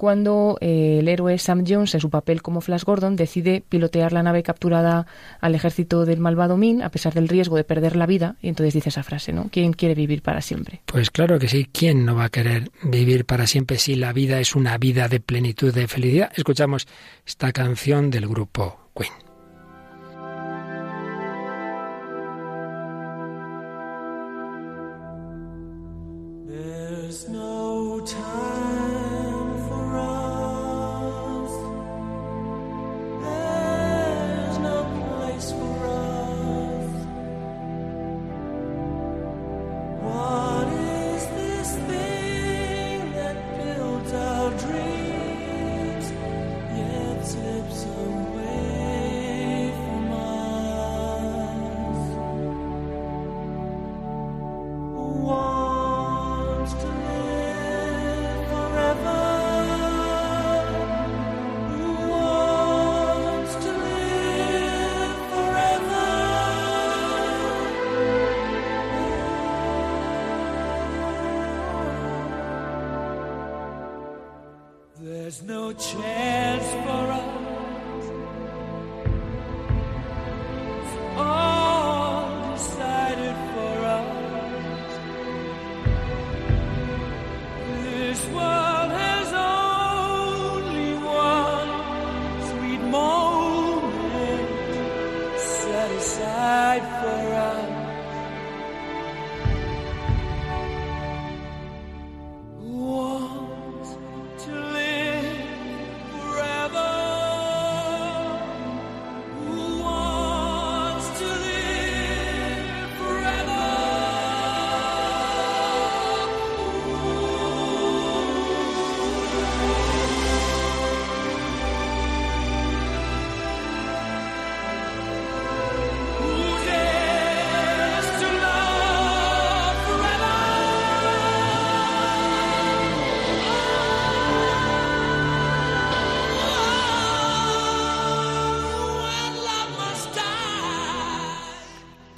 [0.00, 4.22] cuando eh, el héroe Sam Jones, en su papel como Flash Gordon, decide pilotear la
[4.22, 5.06] nave capturada
[5.42, 8.72] al ejército del malvado Min, a pesar del riesgo de perder la vida, y entonces
[8.72, 9.50] dice esa frase, ¿no?
[9.52, 10.80] ¿Quién quiere vivir para siempre?
[10.86, 14.40] Pues claro que sí, ¿quién no va a querer vivir para siempre si la vida
[14.40, 16.32] es una vida de plenitud, de felicidad?
[16.34, 16.88] Escuchamos
[17.26, 19.29] esta canción del grupo Queen.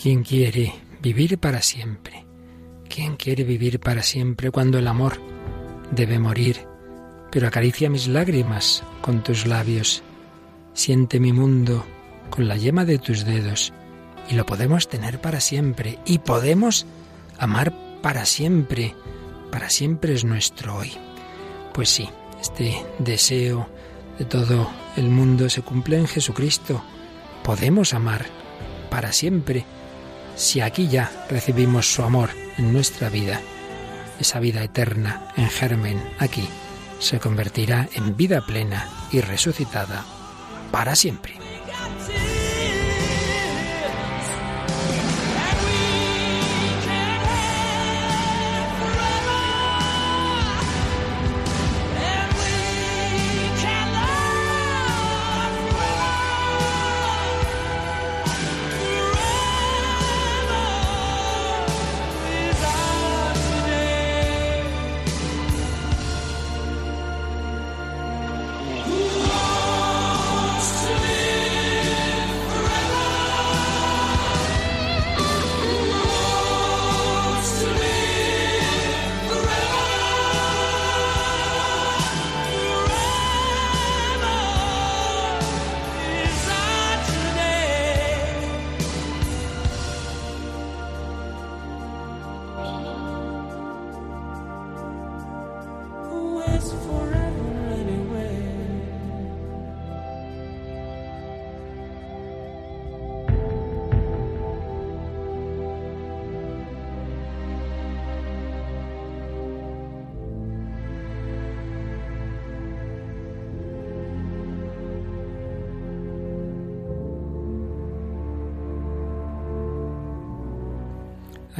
[0.02, 2.26] ¿Quién quiere vivir para siempre?
[2.88, 5.20] ¿Quién quiere vivir para siempre cuando el amor
[5.92, 6.66] debe morir?
[7.30, 10.02] Pero acaricia mis lágrimas con tus labios.
[10.74, 11.86] Siente mi mundo
[12.30, 13.72] con la yema de tus dedos.
[14.28, 16.00] Y lo podemos tener para siempre.
[16.04, 16.84] Y podemos
[17.38, 18.96] amar para siempre.
[19.52, 20.90] Para siempre es nuestro hoy.
[21.72, 22.08] Pues sí,
[22.40, 23.68] este deseo
[24.18, 26.82] de todo el mundo se cumple en Jesucristo.
[27.44, 28.26] Podemos amar
[28.90, 29.64] para siempre
[30.36, 33.40] si aquí ya recibimos su amor en nuestra vida.
[34.20, 36.48] Esa vida eterna en germen aquí
[36.98, 40.04] se convertirá en vida plena y resucitada
[40.70, 41.41] para siempre.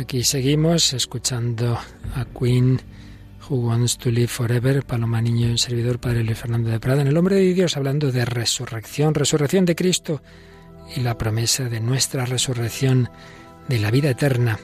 [0.03, 1.79] Aquí seguimos escuchando
[2.17, 2.81] a Queen
[3.49, 7.07] Who Wants to Live Forever, Paloma Niño, el servidor Padre Luis Fernando de Prada, en
[7.07, 10.21] el Hombre de Dios, hablando de resurrección, resurrección de Cristo
[10.97, 13.11] y la promesa de nuestra resurrección
[13.69, 14.59] de la vida eterna.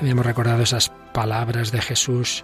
[0.00, 2.42] Habíamos recordado esas palabras de Jesús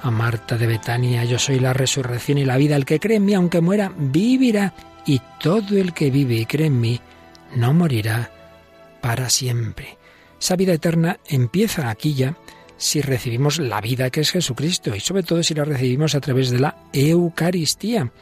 [0.00, 3.24] a Marta de Betania, yo soy la resurrección y la vida, el que cree en
[3.24, 4.74] mí, aunque muera, vivirá,
[5.06, 7.00] y todo el que vive y cree en mí,
[7.56, 8.30] no morirá
[9.00, 9.98] para siempre.
[10.44, 12.36] Esa vida eterna empieza aquí ya
[12.76, 16.50] si recibimos la vida que es Jesucristo y sobre todo si la recibimos a través
[16.50, 18.12] de la Eucaristía.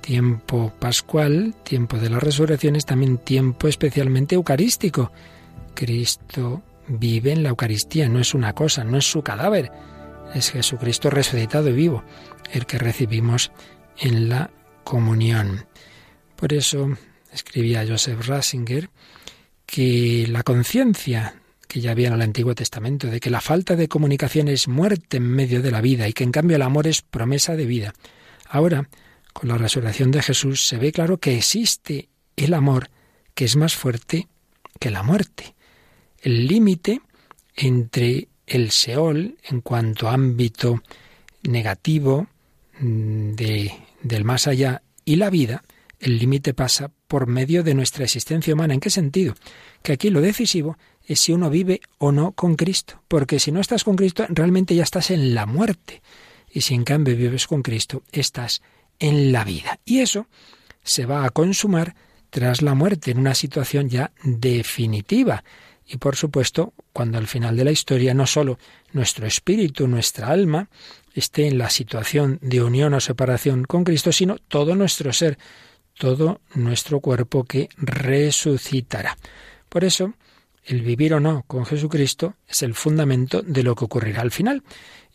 [0.00, 5.12] Tiempo pascual, tiempo de la resurrección es también tiempo especialmente eucarístico.
[5.74, 9.70] Cristo vive en la Eucaristía, no es una cosa, no es su cadáver,
[10.34, 12.02] es Jesucristo resucitado y vivo,
[12.50, 13.52] el que recibimos
[14.00, 14.50] en la
[14.82, 15.66] comunión.
[16.34, 16.88] Por eso
[17.32, 18.90] escribía Joseph Ratzinger
[19.66, 21.36] que la conciencia
[21.74, 25.16] que ya había en el Antiguo Testamento, de que la falta de comunicación es muerte
[25.16, 27.94] en medio de la vida y que en cambio el amor es promesa de vida.
[28.48, 28.88] Ahora,
[29.32, 32.90] con la resurrección de Jesús, se ve claro que existe el amor
[33.34, 34.28] que es más fuerte
[34.78, 35.56] que la muerte.
[36.22, 37.00] El límite
[37.56, 40.80] entre el Seol en cuanto a ámbito
[41.42, 42.28] negativo
[42.78, 45.64] de, del más allá y la vida,
[45.98, 48.74] el límite pasa por medio de nuestra existencia humana.
[48.74, 49.34] ¿En qué sentido?
[49.82, 53.60] Que aquí lo decisivo es si uno vive o no con Cristo, porque si no
[53.60, 56.02] estás con Cristo, realmente ya estás en la muerte.
[56.50, 58.62] Y si en cambio vives con Cristo, estás
[58.98, 59.80] en la vida.
[59.84, 60.26] Y eso
[60.82, 61.94] se va a consumar
[62.30, 65.44] tras la muerte, en una situación ya definitiva.
[65.86, 68.58] y por supuesto, cuando al final de la historia no solo
[68.92, 70.70] nuestro espíritu, nuestra alma,
[71.14, 75.38] esté en la situación de unión o separación con Cristo, sino todo nuestro ser,
[75.98, 79.18] todo nuestro cuerpo que resucitará.
[79.68, 80.14] Por eso,
[80.66, 84.62] el vivir o no con Jesucristo es el fundamento de lo que ocurrirá al final.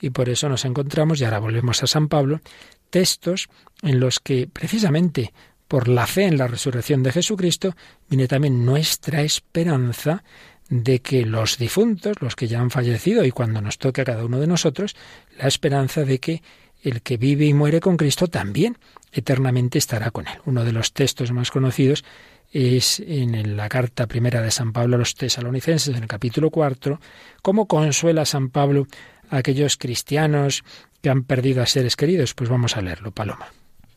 [0.02, 2.42] Y por eso nos encontramos, y ahora volvemos a San Pablo,
[2.90, 3.50] textos
[3.82, 5.34] en los que precisamente
[5.68, 7.76] por la fe en la resurrección de Jesucristo
[8.10, 10.24] viene también nuestra esperanza
[10.70, 14.26] de que los difuntos, los que ya han fallecido, y cuando nos toque a cada
[14.26, 14.96] uno de nosotros,
[15.38, 16.44] la esperanza de que
[16.82, 18.78] el que vive y muere con Cristo también
[19.12, 20.40] eternamente estará con él.
[20.46, 22.06] Uno de los textos más conocidos
[22.52, 27.00] es en la carta primera de San Pablo a los tesalonicenses, en el capítulo cuarto,
[27.42, 28.88] cómo consuela San Pablo
[29.30, 30.64] a aquellos cristianos
[31.02, 32.34] que han perdido a seres queridos.
[32.34, 33.48] Pues vamos a leerlo, Paloma.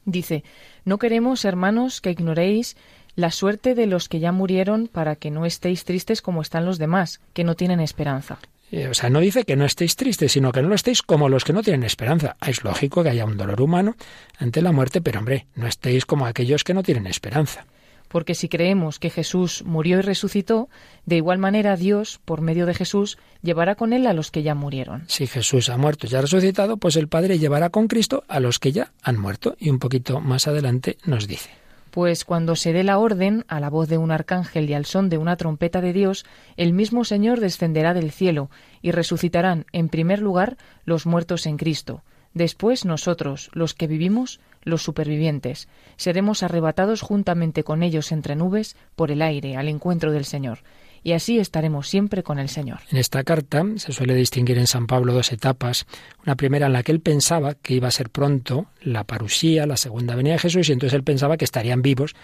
[0.05, 0.45] Dice,
[0.85, 2.77] no queremos, hermanos, que ignoréis
[3.15, 6.79] la suerte de los que ya murieron para que no estéis tristes como están los
[6.79, 8.39] demás, que no tienen esperanza.
[8.71, 11.29] Eh, O sea, no dice que no estéis tristes, sino que no lo estéis como
[11.29, 12.37] los que no tienen esperanza.
[12.41, 13.97] Ah, Es lógico que haya un dolor humano
[14.39, 17.67] ante la muerte, pero hombre, no estéis como aquellos que no tienen esperanza.
[18.13, 20.69] Porque si creemos que Jesús murió y resucitó,
[21.07, 24.55] de igual manera Dios, por medio de Jesús, llevará con él a los que ya
[24.55, 25.05] murieron.
[25.09, 28.59] Si Jesús ha muerto y ha resucitado, pues el Padre llevará con Cristo a los
[28.59, 29.57] que ya han muerto.
[29.59, 31.49] Y un poquito más adelante nos dice.
[31.91, 35.09] Pues cuando se dé la orden, a la voz de un arcángel y al son
[35.09, 36.27] de una trompeta de Dios,
[36.59, 38.51] el mismo Señor descenderá del cielo,
[38.83, 42.03] y resucitarán, en primer lugar, los muertos en Cristo.
[42.35, 49.11] Después nosotros, los que vivimos, los supervivientes, seremos arrebatados juntamente con ellos entre nubes por
[49.11, 50.61] el aire al encuentro del Señor,
[51.05, 52.79] y así estaremos siempre con el Señor.
[52.91, 55.85] En esta carta se suele distinguir en San Pablo dos etapas.
[56.25, 59.77] Una primera en la que él pensaba que iba a ser pronto la parusía, la
[59.77, 62.15] segunda venida de Jesús, y entonces él pensaba que estarían vivos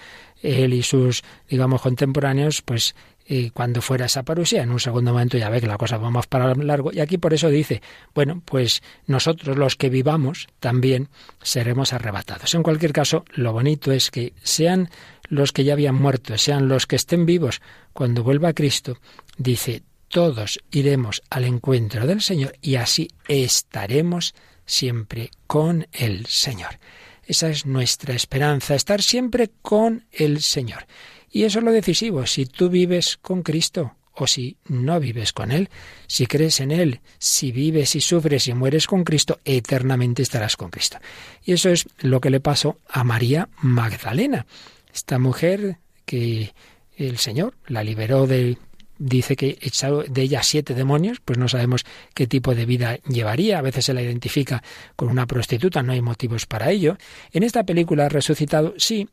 [0.43, 2.95] él y sus, digamos, contemporáneos, pues
[3.31, 4.63] eh, cuando fuera esa parusía.
[4.63, 6.91] En un segundo momento ya ve que la cosa va más para largo.
[6.95, 7.83] Y aquí por eso dice,
[8.15, 11.11] bueno, pues nosotros los que vivamos también
[11.43, 12.55] seremos arrebatados.
[12.55, 14.89] En cualquier caso, lo bonito es que sean
[15.29, 17.61] los que ya habían muerto, sean los que estén vivos,
[17.93, 18.97] cuando vuelva Cristo,
[19.37, 26.79] dice, todos iremos al encuentro del Señor y así estaremos siempre con el Señor.
[27.27, 30.87] Esa es nuestra esperanza, estar siempre con el Señor.
[31.31, 35.53] Y eso es lo decisivo, si tú vives con Cristo o si no vives con
[35.53, 35.69] Él,
[36.07, 40.71] si crees en Él, si vives y sufres y mueres con Cristo, eternamente estarás con
[40.71, 40.99] Cristo.
[41.45, 44.47] Y eso es lo que le pasó a María Magdalena,
[44.93, 46.53] esta mujer que
[46.97, 48.59] el Señor la liberó de
[48.99, 51.85] dice que echado de ella siete demonios, pues no sabemos
[52.15, 53.59] qué tipo de vida llevaría.
[53.59, 54.63] A veces se la identifica
[54.97, 56.97] con una prostituta, no hay motivos para ello.
[57.33, 59.09] En esta película Resucitado, sí,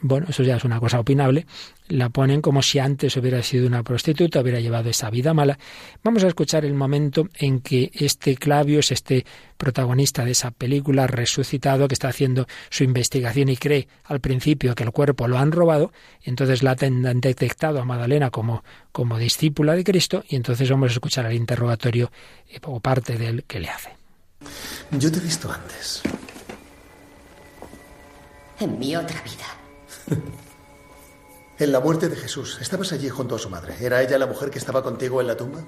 [0.00, 1.46] bueno, eso ya es una cosa opinable,
[1.88, 5.58] la ponen como si antes hubiera sido una prostituta, hubiera llevado esa vida mala.
[6.02, 9.24] Vamos a escuchar el momento en que este Clavius, este
[9.56, 14.84] protagonista de esa película resucitado, que está haciendo su investigación y cree al principio que
[14.84, 19.84] el cuerpo lo han robado, entonces la han detectado a Magdalena como, como discípula de
[19.84, 22.10] Cristo, y entonces vamos a escuchar el interrogatorio
[22.48, 23.90] eh, o parte de él que le hace.
[24.90, 26.02] Yo te he visto antes.
[28.60, 30.26] En mi otra vida.
[31.58, 32.58] En la muerte de Jesús.
[32.60, 33.76] Estabas allí junto a su madre.
[33.80, 35.64] ¿Era ella la mujer que estaba contigo en la tumba?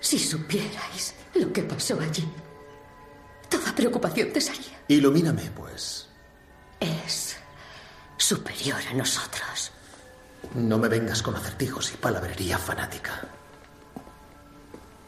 [0.00, 2.28] Si supierais lo que pasó allí,
[3.48, 4.82] toda preocupación cesaría.
[4.88, 6.08] Ilumíname, pues.
[6.80, 7.36] Es
[8.16, 9.70] superior a nosotros.
[10.54, 13.28] No me vengas con acertijos y palabrería fanática.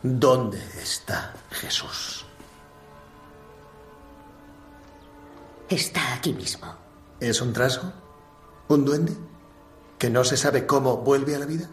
[0.03, 2.25] ¿Dónde está Jesús?
[5.69, 6.77] Está aquí mismo.
[7.19, 8.04] ¿Es un trasgo?
[8.69, 9.13] ¿Un duende?
[9.99, 11.69] ¿Que no se sabe cómo vuelve a la vida?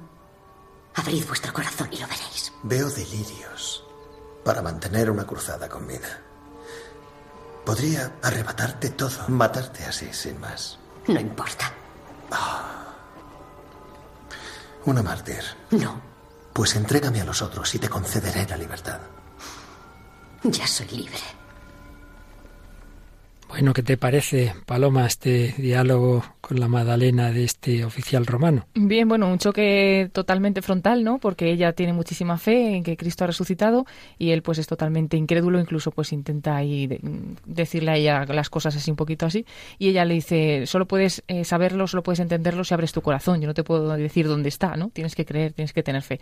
[0.95, 2.51] Abrid vuestro corazón y lo veréis.
[2.63, 3.83] Veo delirios
[4.43, 6.19] para mantener una cruzada con vida.
[7.65, 10.77] Podría arrebatarte todo, matarte así, sin más.
[11.07, 11.71] No importa.
[14.85, 15.43] Una mártir.
[15.71, 16.01] No,
[16.53, 18.99] Pues entrégame a los otros y te concederé la libertad.
[20.43, 21.19] ya soy libre.
[23.47, 28.65] Bueno, ¿qué te parece, Paloma, este diálogo con la Magdalena de este oficial romano?
[28.73, 31.19] Bien, bueno, un choque totalmente frontal, ¿no?
[31.19, 33.85] Porque ella tiene muchísima fe en que Cristo ha resucitado
[34.17, 36.99] y él pues es totalmente incrédulo, incluso pues intenta ahí de-
[37.45, 39.45] decirle a ella las cosas así un poquito así
[39.77, 43.39] y ella le dice, solo puedes eh, saberlo, solo puedes entenderlo si abres tu corazón,
[43.39, 44.89] yo no te puedo decir dónde está, ¿no?
[44.89, 46.19] Tienes que creer, tienes que tener fe.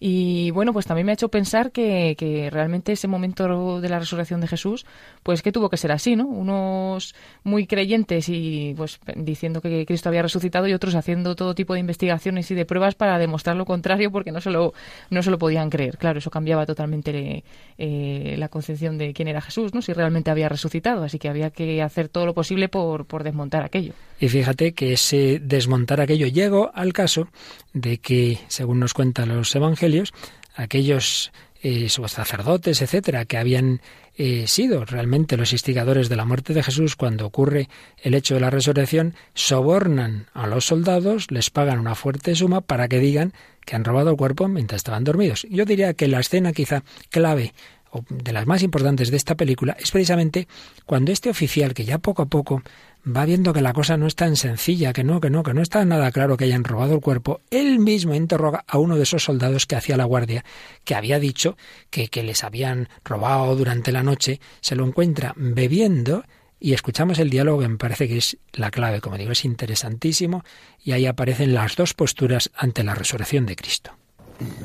[0.00, 3.98] Y bueno, pues también me ha hecho pensar que, que realmente ese momento de la
[3.98, 4.84] resurrección de Jesús,
[5.22, 6.26] pues que tuvo que ser así, ¿no?
[6.26, 11.74] Unos muy creyentes y pues diciendo que Cristo había resucitado y otros haciendo todo tipo
[11.74, 14.74] de investigaciones y de pruebas para demostrar lo contrario porque no se lo,
[15.10, 15.98] no se lo podían creer.
[15.98, 17.44] Claro, eso cambiaba totalmente
[17.78, 19.82] eh, la concepción de quién era Jesús, ¿no?
[19.82, 21.04] si realmente había resucitado.
[21.04, 23.92] Así que había que hacer todo lo posible por, por desmontar aquello.
[24.20, 27.28] Y fíjate que ese desmontar aquello llegó al caso
[27.72, 30.12] de que, según nos cuentan los evangelios,
[30.54, 31.32] aquellos
[31.62, 33.80] eh, sacerdotes, etcétera, que habían
[34.16, 37.68] eh, sido realmente los instigadores de la muerte de Jesús cuando ocurre
[38.02, 42.88] el hecho de la resurrección, sobornan a los soldados, les pagan una fuerte suma para
[42.88, 43.32] que digan
[43.64, 45.46] que han robado el cuerpo mientras estaban dormidos.
[45.50, 47.54] Yo diría que la escena quizá clave
[47.90, 50.48] o de las más importantes de esta película es precisamente
[50.84, 52.62] cuando este oficial, que ya poco a poco
[53.04, 55.62] va viendo que la cosa no es tan sencilla, que no, que no, que no
[55.62, 59.24] está nada claro que hayan robado el cuerpo, él mismo interroga a uno de esos
[59.24, 60.44] soldados que hacía la guardia,
[60.84, 61.56] que había dicho
[61.90, 66.24] que, les habían robado durante la noche, se lo encuentra bebiendo
[66.58, 70.42] y escuchamos el diálogo que me parece que es la clave, como digo, es interesantísimo
[70.82, 73.92] y ahí aparecen las dos posturas ante la resurrección de Cristo.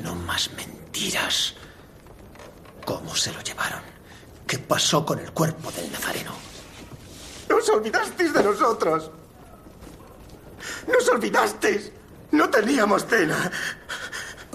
[0.02, 1.54] No más mentiras.
[2.86, 3.82] ¿Cómo se lo llevaron?
[4.46, 6.49] ¿Qué pasó con el cuerpo del Nazareno?
[7.60, 9.10] Nos olvidasteis de nosotros.
[10.88, 11.92] Nos olvidasteis.
[12.32, 13.36] No teníamos cena.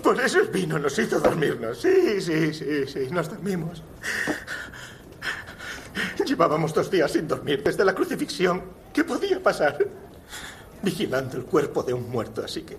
[0.01, 1.79] Por eso el vino nos hizo dormirnos.
[1.79, 3.83] Sí, sí, sí, sí, nos dormimos.
[6.25, 8.63] Llevábamos dos días sin dormir desde la crucifixión.
[8.91, 9.77] ¿Qué podía pasar?
[10.81, 12.75] Vigilando el cuerpo de un muerto, así que...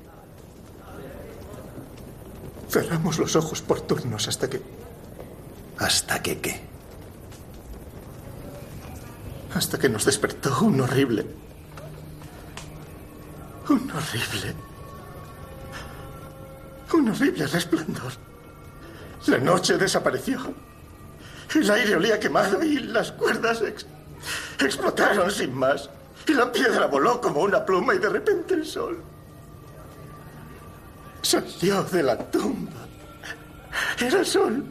[2.69, 4.61] Cerramos los ojos por turnos hasta que...
[5.79, 6.66] ¿Hasta que qué?
[9.57, 11.25] Hasta que nos despertó un horrible...
[13.71, 14.55] Un horrible...
[16.93, 18.13] Un horrible resplandor.
[19.29, 20.39] La noche desapareció.
[21.55, 23.87] El aire olía quemado y las cuerdas ex-
[24.61, 25.89] explotaron sin más.
[26.29, 28.99] Y la piedra voló como una pluma y de repente el sol
[31.23, 32.87] salió de la tumba.
[34.01, 34.63] Era sol.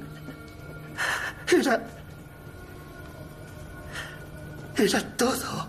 [1.51, 1.87] Era...
[4.77, 5.67] Era todo.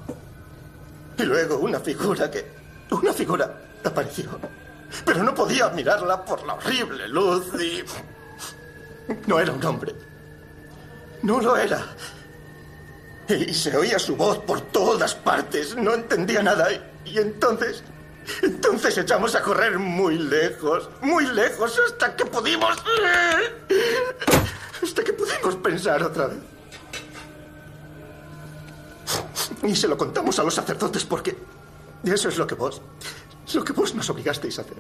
[1.19, 2.45] Y luego una figura que...
[2.91, 4.39] Una figura apareció.
[5.05, 7.85] Pero no podía mirarla por la horrible luz y...
[9.27, 9.95] No era un hombre.
[11.23, 11.85] No lo era.
[13.29, 15.77] Y se oía su voz por todas partes.
[15.77, 16.69] No entendía nada.
[17.05, 17.83] Y, entonces...
[18.43, 20.91] Entonces echamos a correr muy lejos.
[21.01, 22.77] Muy lejos hasta que pudimos...
[24.83, 26.39] Hasta que pudimos pensar otra vez.
[29.63, 31.37] Y se lo contamos a los sacerdotes porque...
[32.05, 32.81] Eso es lo que vos...
[33.55, 34.79] Lo que vos nos obligasteis a hacer.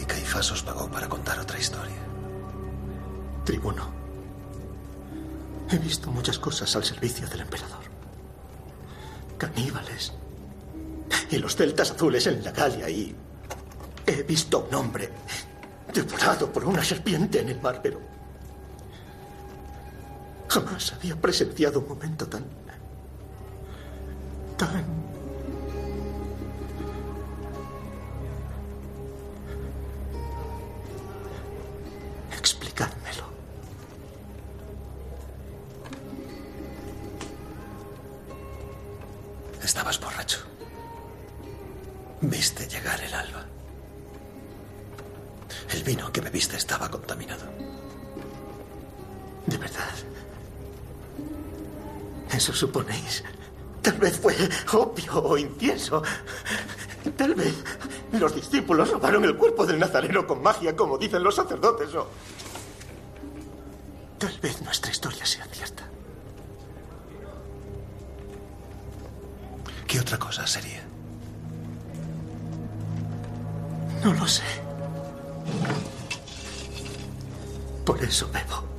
[0.00, 1.96] Y Caifás os pagó para contar otra historia.
[3.44, 3.88] Tribuno.
[5.70, 7.84] He visto muchas cosas al servicio del emperador.
[9.38, 10.12] Caníbales.
[11.30, 13.14] Y los celtas azules en la Galia y...
[14.06, 15.10] He visto un hombre
[15.92, 18.13] devorado por una serpiente en el mar, pero...
[20.54, 22.44] Jamás había presenciado un momento tan...
[24.56, 25.03] tan...
[55.34, 56.02] opio o incienso.
[57.16, 57.54] Tal vez
[58.12, 62.08] los discípulos robaron el cuerpo del Nazareno con magia, como dicen los sacerdotes, o...
[64.18, 65.84] Tal vez nuestra historia sea cierta.
[69.86, 70.82] ¿Qué otra cosa sería?
[74.02, 74.42] No lo sé.
[77.84, 78.73] Por eso bebo.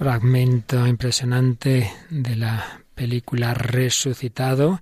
[0.00, 4.80] Fragmento impresionante de la película Resucitado,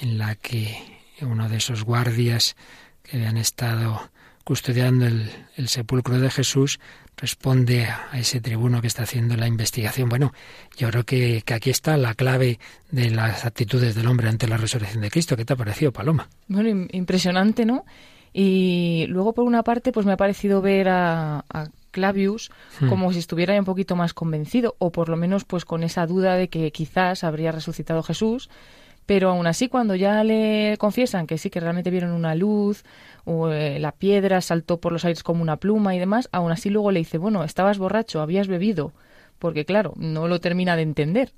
[0.00, 0.76] en la que
[1.22, 2.56] uno de esos guardias
[3.04, 4.10] que habían estado
[4.42, 6.80] custodiando el, sepulcro de Jesús
[7.16, 10.08] responde a, ese tribuno que está haciendo la investigación.
[10.08, 10.32] Bueno,
[10.76, 12.58] yo creo que, que aquí está la clave
[12.90, 15.36] de las actitudes del hombre ante la resurrección de Cristo.
[15.36, 16.28] ¿Qué te ha parecido, Paloma?
[16.48, 17.84] Bueno, im- impresionante, ¿no?
[18.32, 21.44] Y luego, por una parte, pues me ha parecido ver a
[21.90, 22.88] Clavius Hmm.
[22.88, 26.34] como si estuviera un poquito más convencido, o por lo menos pues con esa duda
[26.36, 28.48] de que quizás habría resucitado Jesús,
[29.06, 32.84] Pero aún así, cuando ya le confiesan que sí, que realmente vieron una luz,
[33.24, 36.70] o eh, la piedra saltó por los aires como una pluma y demás, aún así
[36.70, 38.92] luego le dice, bueno, estabas borracho, habías bebido,
[39.40, 41.32] porque claro, no lo termina de entender.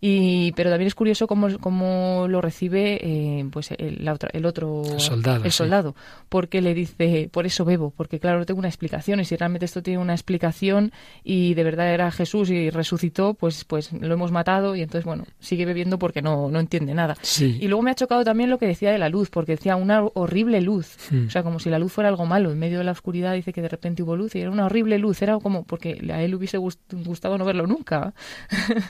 [0.00, 4.46] Y, pero también es curioso cómo, cómo lo recibe eh, pues el, la otra- el
[4.46, 5.56] otro El soldado, el sí.
[5.58, 5.96] soldado,
[6.28, 9.64] porque le dice por eso bebo porque claro no tengo una explicación y si realmente
[9.64, 10.92] esto tiene una explicación
[11.24, 15.24] y de verdad era Jesús y resucitó pues pues lo hemos matado y entonces bueno
[15.40, 17.58] sigue bebiendo porque no no entiende nada Sí.
[17.60, 20.04] y luego me ha chocado también lo que decía de la luz porque decía una
[20.14, 21.26] horrible luz Hmm.
[21.26, 23.52] o sea como si la luz fuera algo malo en medio de la oscuridad dice
[23.52, 26.34] que de repente hubo luz y era una horrible luz era como porque a él
[26.36, 28.14] hubiese gust- gustado no verlo nunca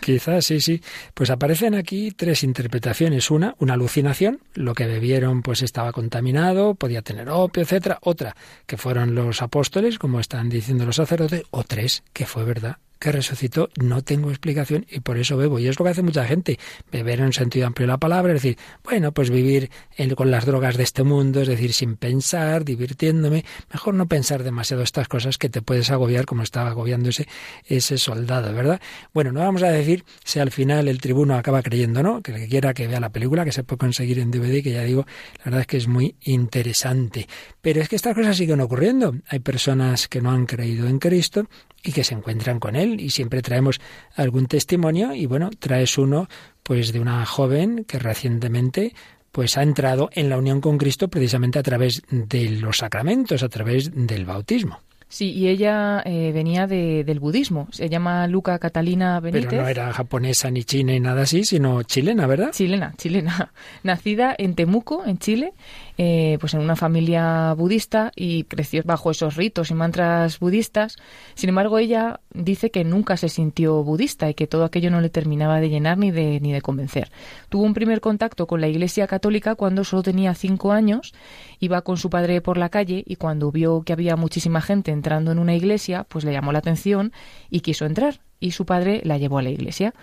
[0.02, 0.80] Quizás, sí, sí.
[1.14, 3.30] Pues aparecen aquí tres interpretaciones.
[3.30, 7.98] Una, una alucinación, lo que bebieron pues estaba contaminado, podía tener opio, etcétera.
[8.02, 8.36] Otra,
[8.66, 11.42] que fueron los apóstoles, como están diciendo los sacerdotes.
[11.50, 13.70] O tres, que fue verdad, que resucitó.
[13.80, 15.58] No tengo explicación y por eso bebo.
[15.58, 16.58] Y es lo que hace mucha gente.
[16.90, 19.70] Beber en sentido amplio de la palabra, es decir, bueno, pues vivir
[20.16, 23.44] con las drogas de este mundo, es decir, sin pensar, divirtiéndome.
[23.72, 27.28] Mejor no pensar demasiado estas cosas que te puedes agobiar como estaba agobiándose
[27.64, 28.80] ese soldado, ¿verdad?
[29.12, 32.38] Bueno, no vamos a decir si al final el tribuno acaba creyendo no, que el
[32.38, 35.06] que quiera que vea la película, que se puede conseguir en DVD, que ya digo,
[35.38, 37.28] la verdad es que es muy interesante.
[37.60, 39.14] Pero es que estas cosas siguen ocurriendo.
[39.28, 41.48] Hay personas que no han creído en Cristo
[41.84, 43.80] y que se encuentran con él y siempre traemos
[44.16, 46.28] algún testimonio y bueno, traes uno
[46.62, 48.94] pues de una joven que recientemente
[49.32, 53.48] pues ha entrado en la unión con Cristo precisamente a través de los sacramentos, a
[53.48, 54.80] través del bautismo.
[55.08, 59.68] sí y ella eh, venía de- del budismo se llama Luca Catalina Benítez Pero no
[59.68, 62.50] era japonesa ni china ni nada así, sino chilena, ¿verdad?
[62.52, 63.52] Chilena, chilena.
[63.84, 65.52] Nacida en Temuco, en Chile,
[66.00, 70.96] eh, pues en una familia budista y creció bajo esos ritos y mantras budistas.
[71.34, 75.10] Sin embargo, ella dice que nunca se sintió budista y que todo aquello no le
[75.10, 77.10] terminaba de llenar ni de, ni de convencer.
[77.48, 81.14] Tuvo un primer contacto con la Iglesia Católica cuando solo tenía cinco años.
[81.58, 85.32] Iba con su padre por la calle y cuando vio que había muchísima gente entrando
[85.32, 87.12] en una iglesia, pues le llamó la atención
[87.50, 88.20] y quiso entrar.
[88.38, 89.94] Y su padre la llevó a la iglesia.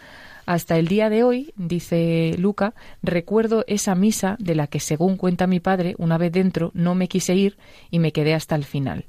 [0.46, 5.48] Hasta el día de hoy, dice Luca, recuerdo esa misa de la que, según cuenta
[5.48, 7.58] mi padre, una vez dentro no me quise ir
[7.89, 9.06] y me quedé hasta el final.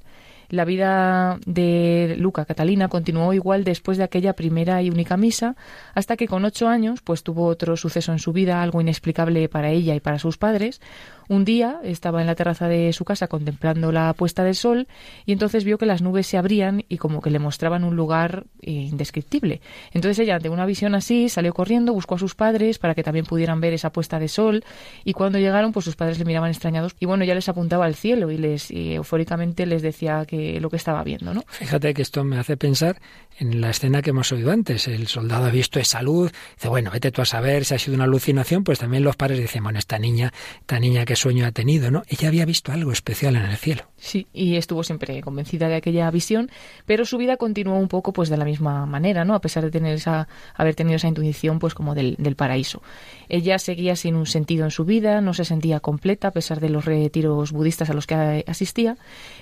[0.48, 5.56] La vida de Luca Catalina continuó igual después de aquella primera y única misa,
[5.92, 9.70] hasta que con ocho años, pues tuvo otro suceso en su vida, algo inexplicable para
[9.70, 10.80] ella y para sus padres.
[11.28, 14.88] Un día estaba en la terraza de su casa contemplando la puesta del sol
[15.24, 18.44] y entonces vio que las nubes se abrían y como que le mostraban un lugar
[18.62, 19.60] eh, indescriptible.
[19.92, 23.26] Entonces ella, ante una visión así, salió corriendo, buscó a sus padres para que también
[23.26, 24.64] pudieran ver esa puesta de sol
[25.04, 27.94] y cuando llegaron, pues sus padres le miraban extrañados y bueno, ya les apuntaba al
[27.94, 31.44] cielo y les y eufóricamente les decía que lo que estaba viendo, ¿no?
[31.48, 33.00] Fíjate que esto me hace pensar
[33.38, 34.88] en la escena que hemos oído antes.
[34.88, 37.94] El soldado ha visto esa luz, dice, bueno, vete tú a saber si ha sido
[37.94, 41.90] una alucinación, pues también los padres dicen, bueno, esta niña, esta niña sueño ha tenido,
[41.90, 42.02] ¿no?
[42.08, 43.82] Ella había visto algo especial en el cielo.
[43.96, 46.50] Sí, y estuvo siempre convencida de aquella visión,
[46.84, 49.34] pero su vida continuó un poco pues de la misma manera, ¿no?
[49.34, 52.82] A pesar de tener esa, haber tenido esa intuición pues como del, del paraíso.
[53.28, 56.68] Ella seguía sin un sentido en su vida, no se sentía completa a pesar de
[56.68, 58.96] los retiros budistas a los que asistía,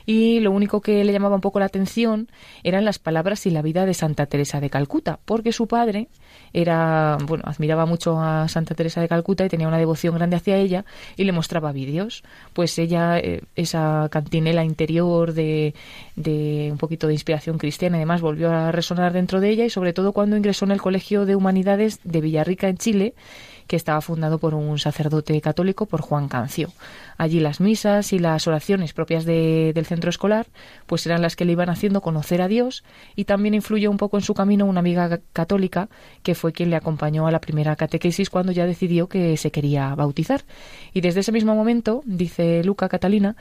[0.06, 2.28] y lo único que le llamaba un poco la atención
[2.62, 6.08] eran las palabras y la vida de Santa Teresa de Calcuta, porque su padre
[6.52, 10.56] era, bueno, admiraba mucho a Santa Teresa de Calcuta y tenía una devoción grande hacia
[10.56, 10.84] ella
[11.16, 12.22] y le mostraba vídeos.
[12.52, 15.74] Pues ella, eh, esa cantinela interior de,
[16.16, 19.70] de un poquito de inspiración cristiana y demás, volvió a resonar dentro de ella y
[19.70, 23.14] sobre todo cuando ingresó en el Colegio de Humanidades de Villarrica en Chile,
[23.66, 26.70] que estaba fundado por un sacerdote católico, por Juan Cancio.
[27.16, 30.46] Allí las misas y las oraciones propias de- del centro escolar,
[30.86, 32.84] pues eran las que le iban haciendo conocer a Dios
[33.16, 35.88] y también influyó un poco en su camino una amiga ca- católica
[36.22, 39.94] que fue quien le acompañó a la primera catequesis cuando ya decidió que se quería
[39.94, 40.42] bautizar.
[40.92, 43.36] Y desde ese mismo momento, dice Luca Catalina,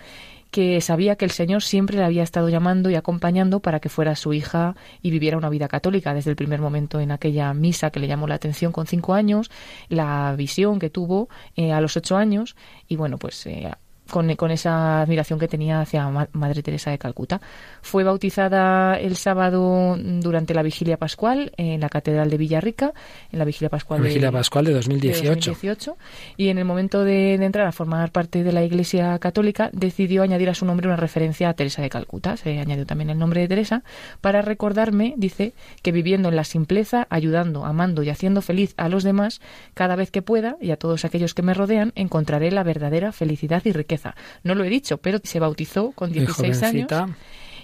[0.53, 4.15] que sabía que el Señor siempre la había estado llamando y acompañando para que fuera
[4.15, 6.13] su hija y viviera una vida católica.
[6.13, 9.49] Desde el primer momento en aquella misa que le llamó la atención con cinco años,
[9.89, 12.55] la visión que tuvo eh, a los ocho años
[12.87, 13.67] y bueno, pues eh,
[14.13, 17.41] con, con esa admiración que tenía hacia Ma- Madre Teresa de Calcuta.
[17.81, 22.93] Fue bautizada el sábado durante la vigilia pascual en la Catedral de Villarrica,
[23.31, 25.51] en la vigilia pascual La de- vigilia pascual de de 2018.
[25.51, 25.97] 2018,
[26.37, 30.21] y en el momento de, de entrar a formar parte de la Iglesia Católica decidió
[30.21, 32.37] añadir a su nombre una referencia a Teresa de Calcuta.
[32.37, 33.83] Se añadió también el nombre de Teresa
[34.21, 39.03] para recordarme, dice, que viviendo en la simpleza, ayudando, amando y haciendo feliz a los
[39.03, 39.41] demás,
[39.73, 43.61] cada vez que pueda y a todos aquellos que me rodean, encontraré la verdadera felicidad
[43.65, 44.02] y riqueza.
[44.43, 46.91] No lo he dicho, pero se bautizó con Muy 16 años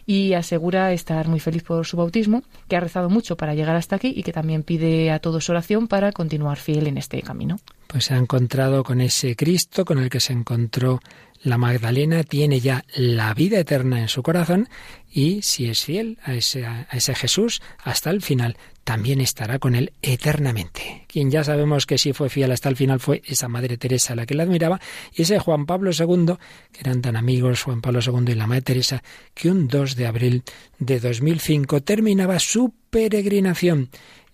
[0.09, 3.97] y asegura estar muy feliz por su bautismo, que ha rezado mucho para llegar hasta
[3.97, 7.59] aquí y que también pide a todos oración para continuar fiel en este camino.
[7.85, 10.99] Pues se ha encontrado con ese Cristo con el que se encontró
[11.41, 14.69] la Magdalena, tiene ya la vida eterna en su corazón
[15.11, 19.75] y si es fiel a ese, a ese Jesús hasta el final, también estará con
[19.75, 21.05] él eternamente.
[21.07, 24.25] Quien ya sabemos que sí fue fiel hasta el final fue esa Madre Teresa la
[24.25, 24.79] que la admiraba
[25.13, 26.33] y ese Juan Pablo II,
[26.71, 30.07] que eran tan amigos Juan Pablo II y la Madre Teresa, que un 2 de
[30.07, 30.43] abril
[30.79, 33.89] de 2005 terminaba su peregrinación.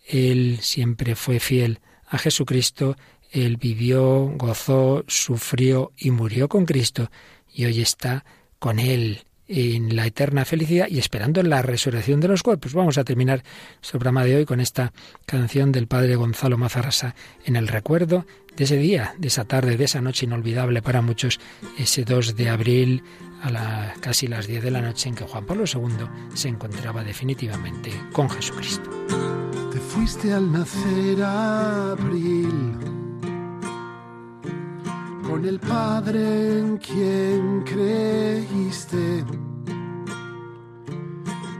[0.07, 2.95] Él siempre fue fiel a Jesucristo
[3.35, 7.11] él vivió, gozó, sufrió y murió con Cristo
[7.53, 8.23] y hoy está
[8.59, 12.73] con Él en la eterna felicidad y esperando la resurrección de los cuerpos.
[12.73, 13.43] Vamos a terminar
[13.75, 14.93] nuestro programa de hoy con esta
[15.25, 17.13] canción del padre Gonzalo Mazarrasa
[17.43, 18.25] en el recuerdo
[18.55, 21.41] de ese día, de esa tarde, de esa noche inolvidable para muchos,
[21.77, 23.03] ese 2 de abril
[23.43, 27.03] a la, casi las 10 de la noche en que Juan Pablo II se encontraba
[27.03, 28.89] definitivamente con Jesucristo.
[29.73, 32.94] Te fuiste al nacer abril
[35.27, 39.25] con el Padre en quien creíste.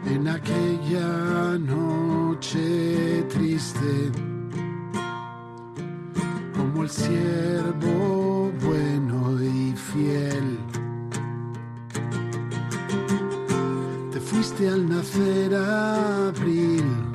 [0.06, 4.12] En aquella noche triste,
[6.56, 10.60] como el siervo bueno y fiel.
[14.12, 17.15] Te fuiste al nacer abril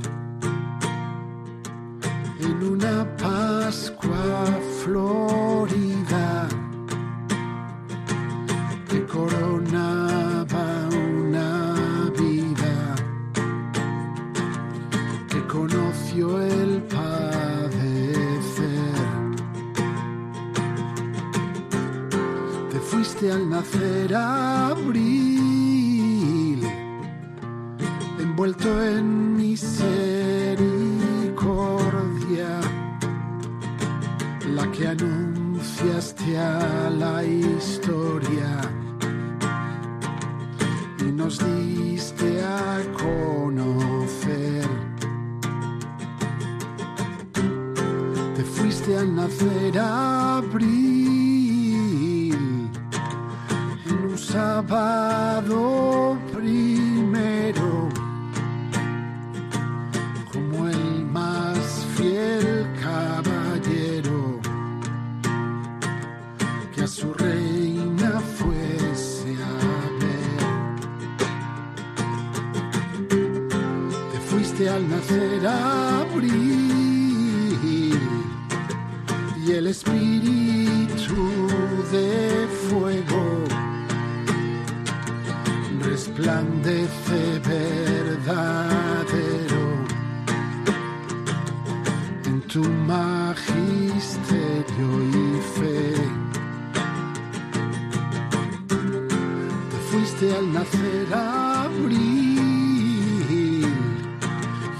[100.00, 102.46] fuiste al nacer abril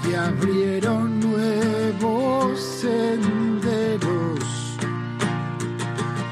[0.09, 4.43] y abrieron nuevos senderos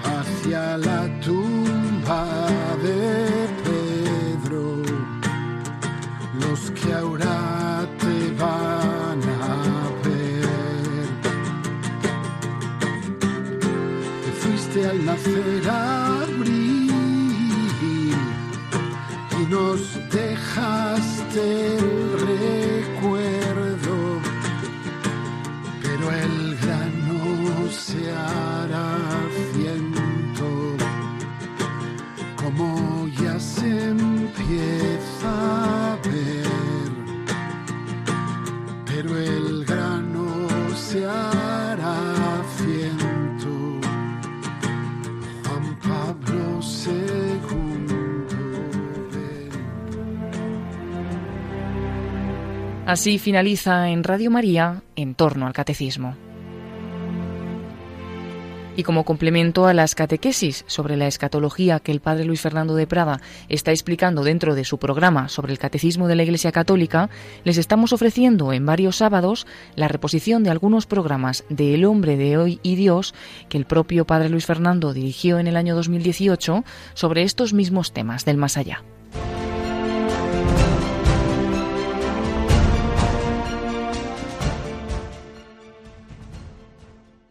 [0.04, 2.26] hacia la tumba
[2.82, 4.82] de Pedro.
[6.42, 9.54] Los que ahora te van a
[10.04, 11.08] ver.
[14.26, 15.99] Te fuiste al nacer abril
[21.40, 21.89] sin
[52.90, 56.16] Así finaliza en Radio María en torno al catecismo.
[58.76, 62.88] Y como complemento a las catequesis sobre la escatología que el padre Luis Fernando de
[62.88, 67.12] Prada está explicando dentro de su programa sobre el catecismo de la Iglesia Católica,
[67.44, 72.40] les estamos ofreciendo en varios sábados la reposición de algunos programas de El hombre de
[72.40, 73.14] hoy y Dios
[73.50, 76.64] que el propio padre Luis Fernando dirigió en el año 2018
[76.96, 78.84] sobre estos mismos temas del más allá.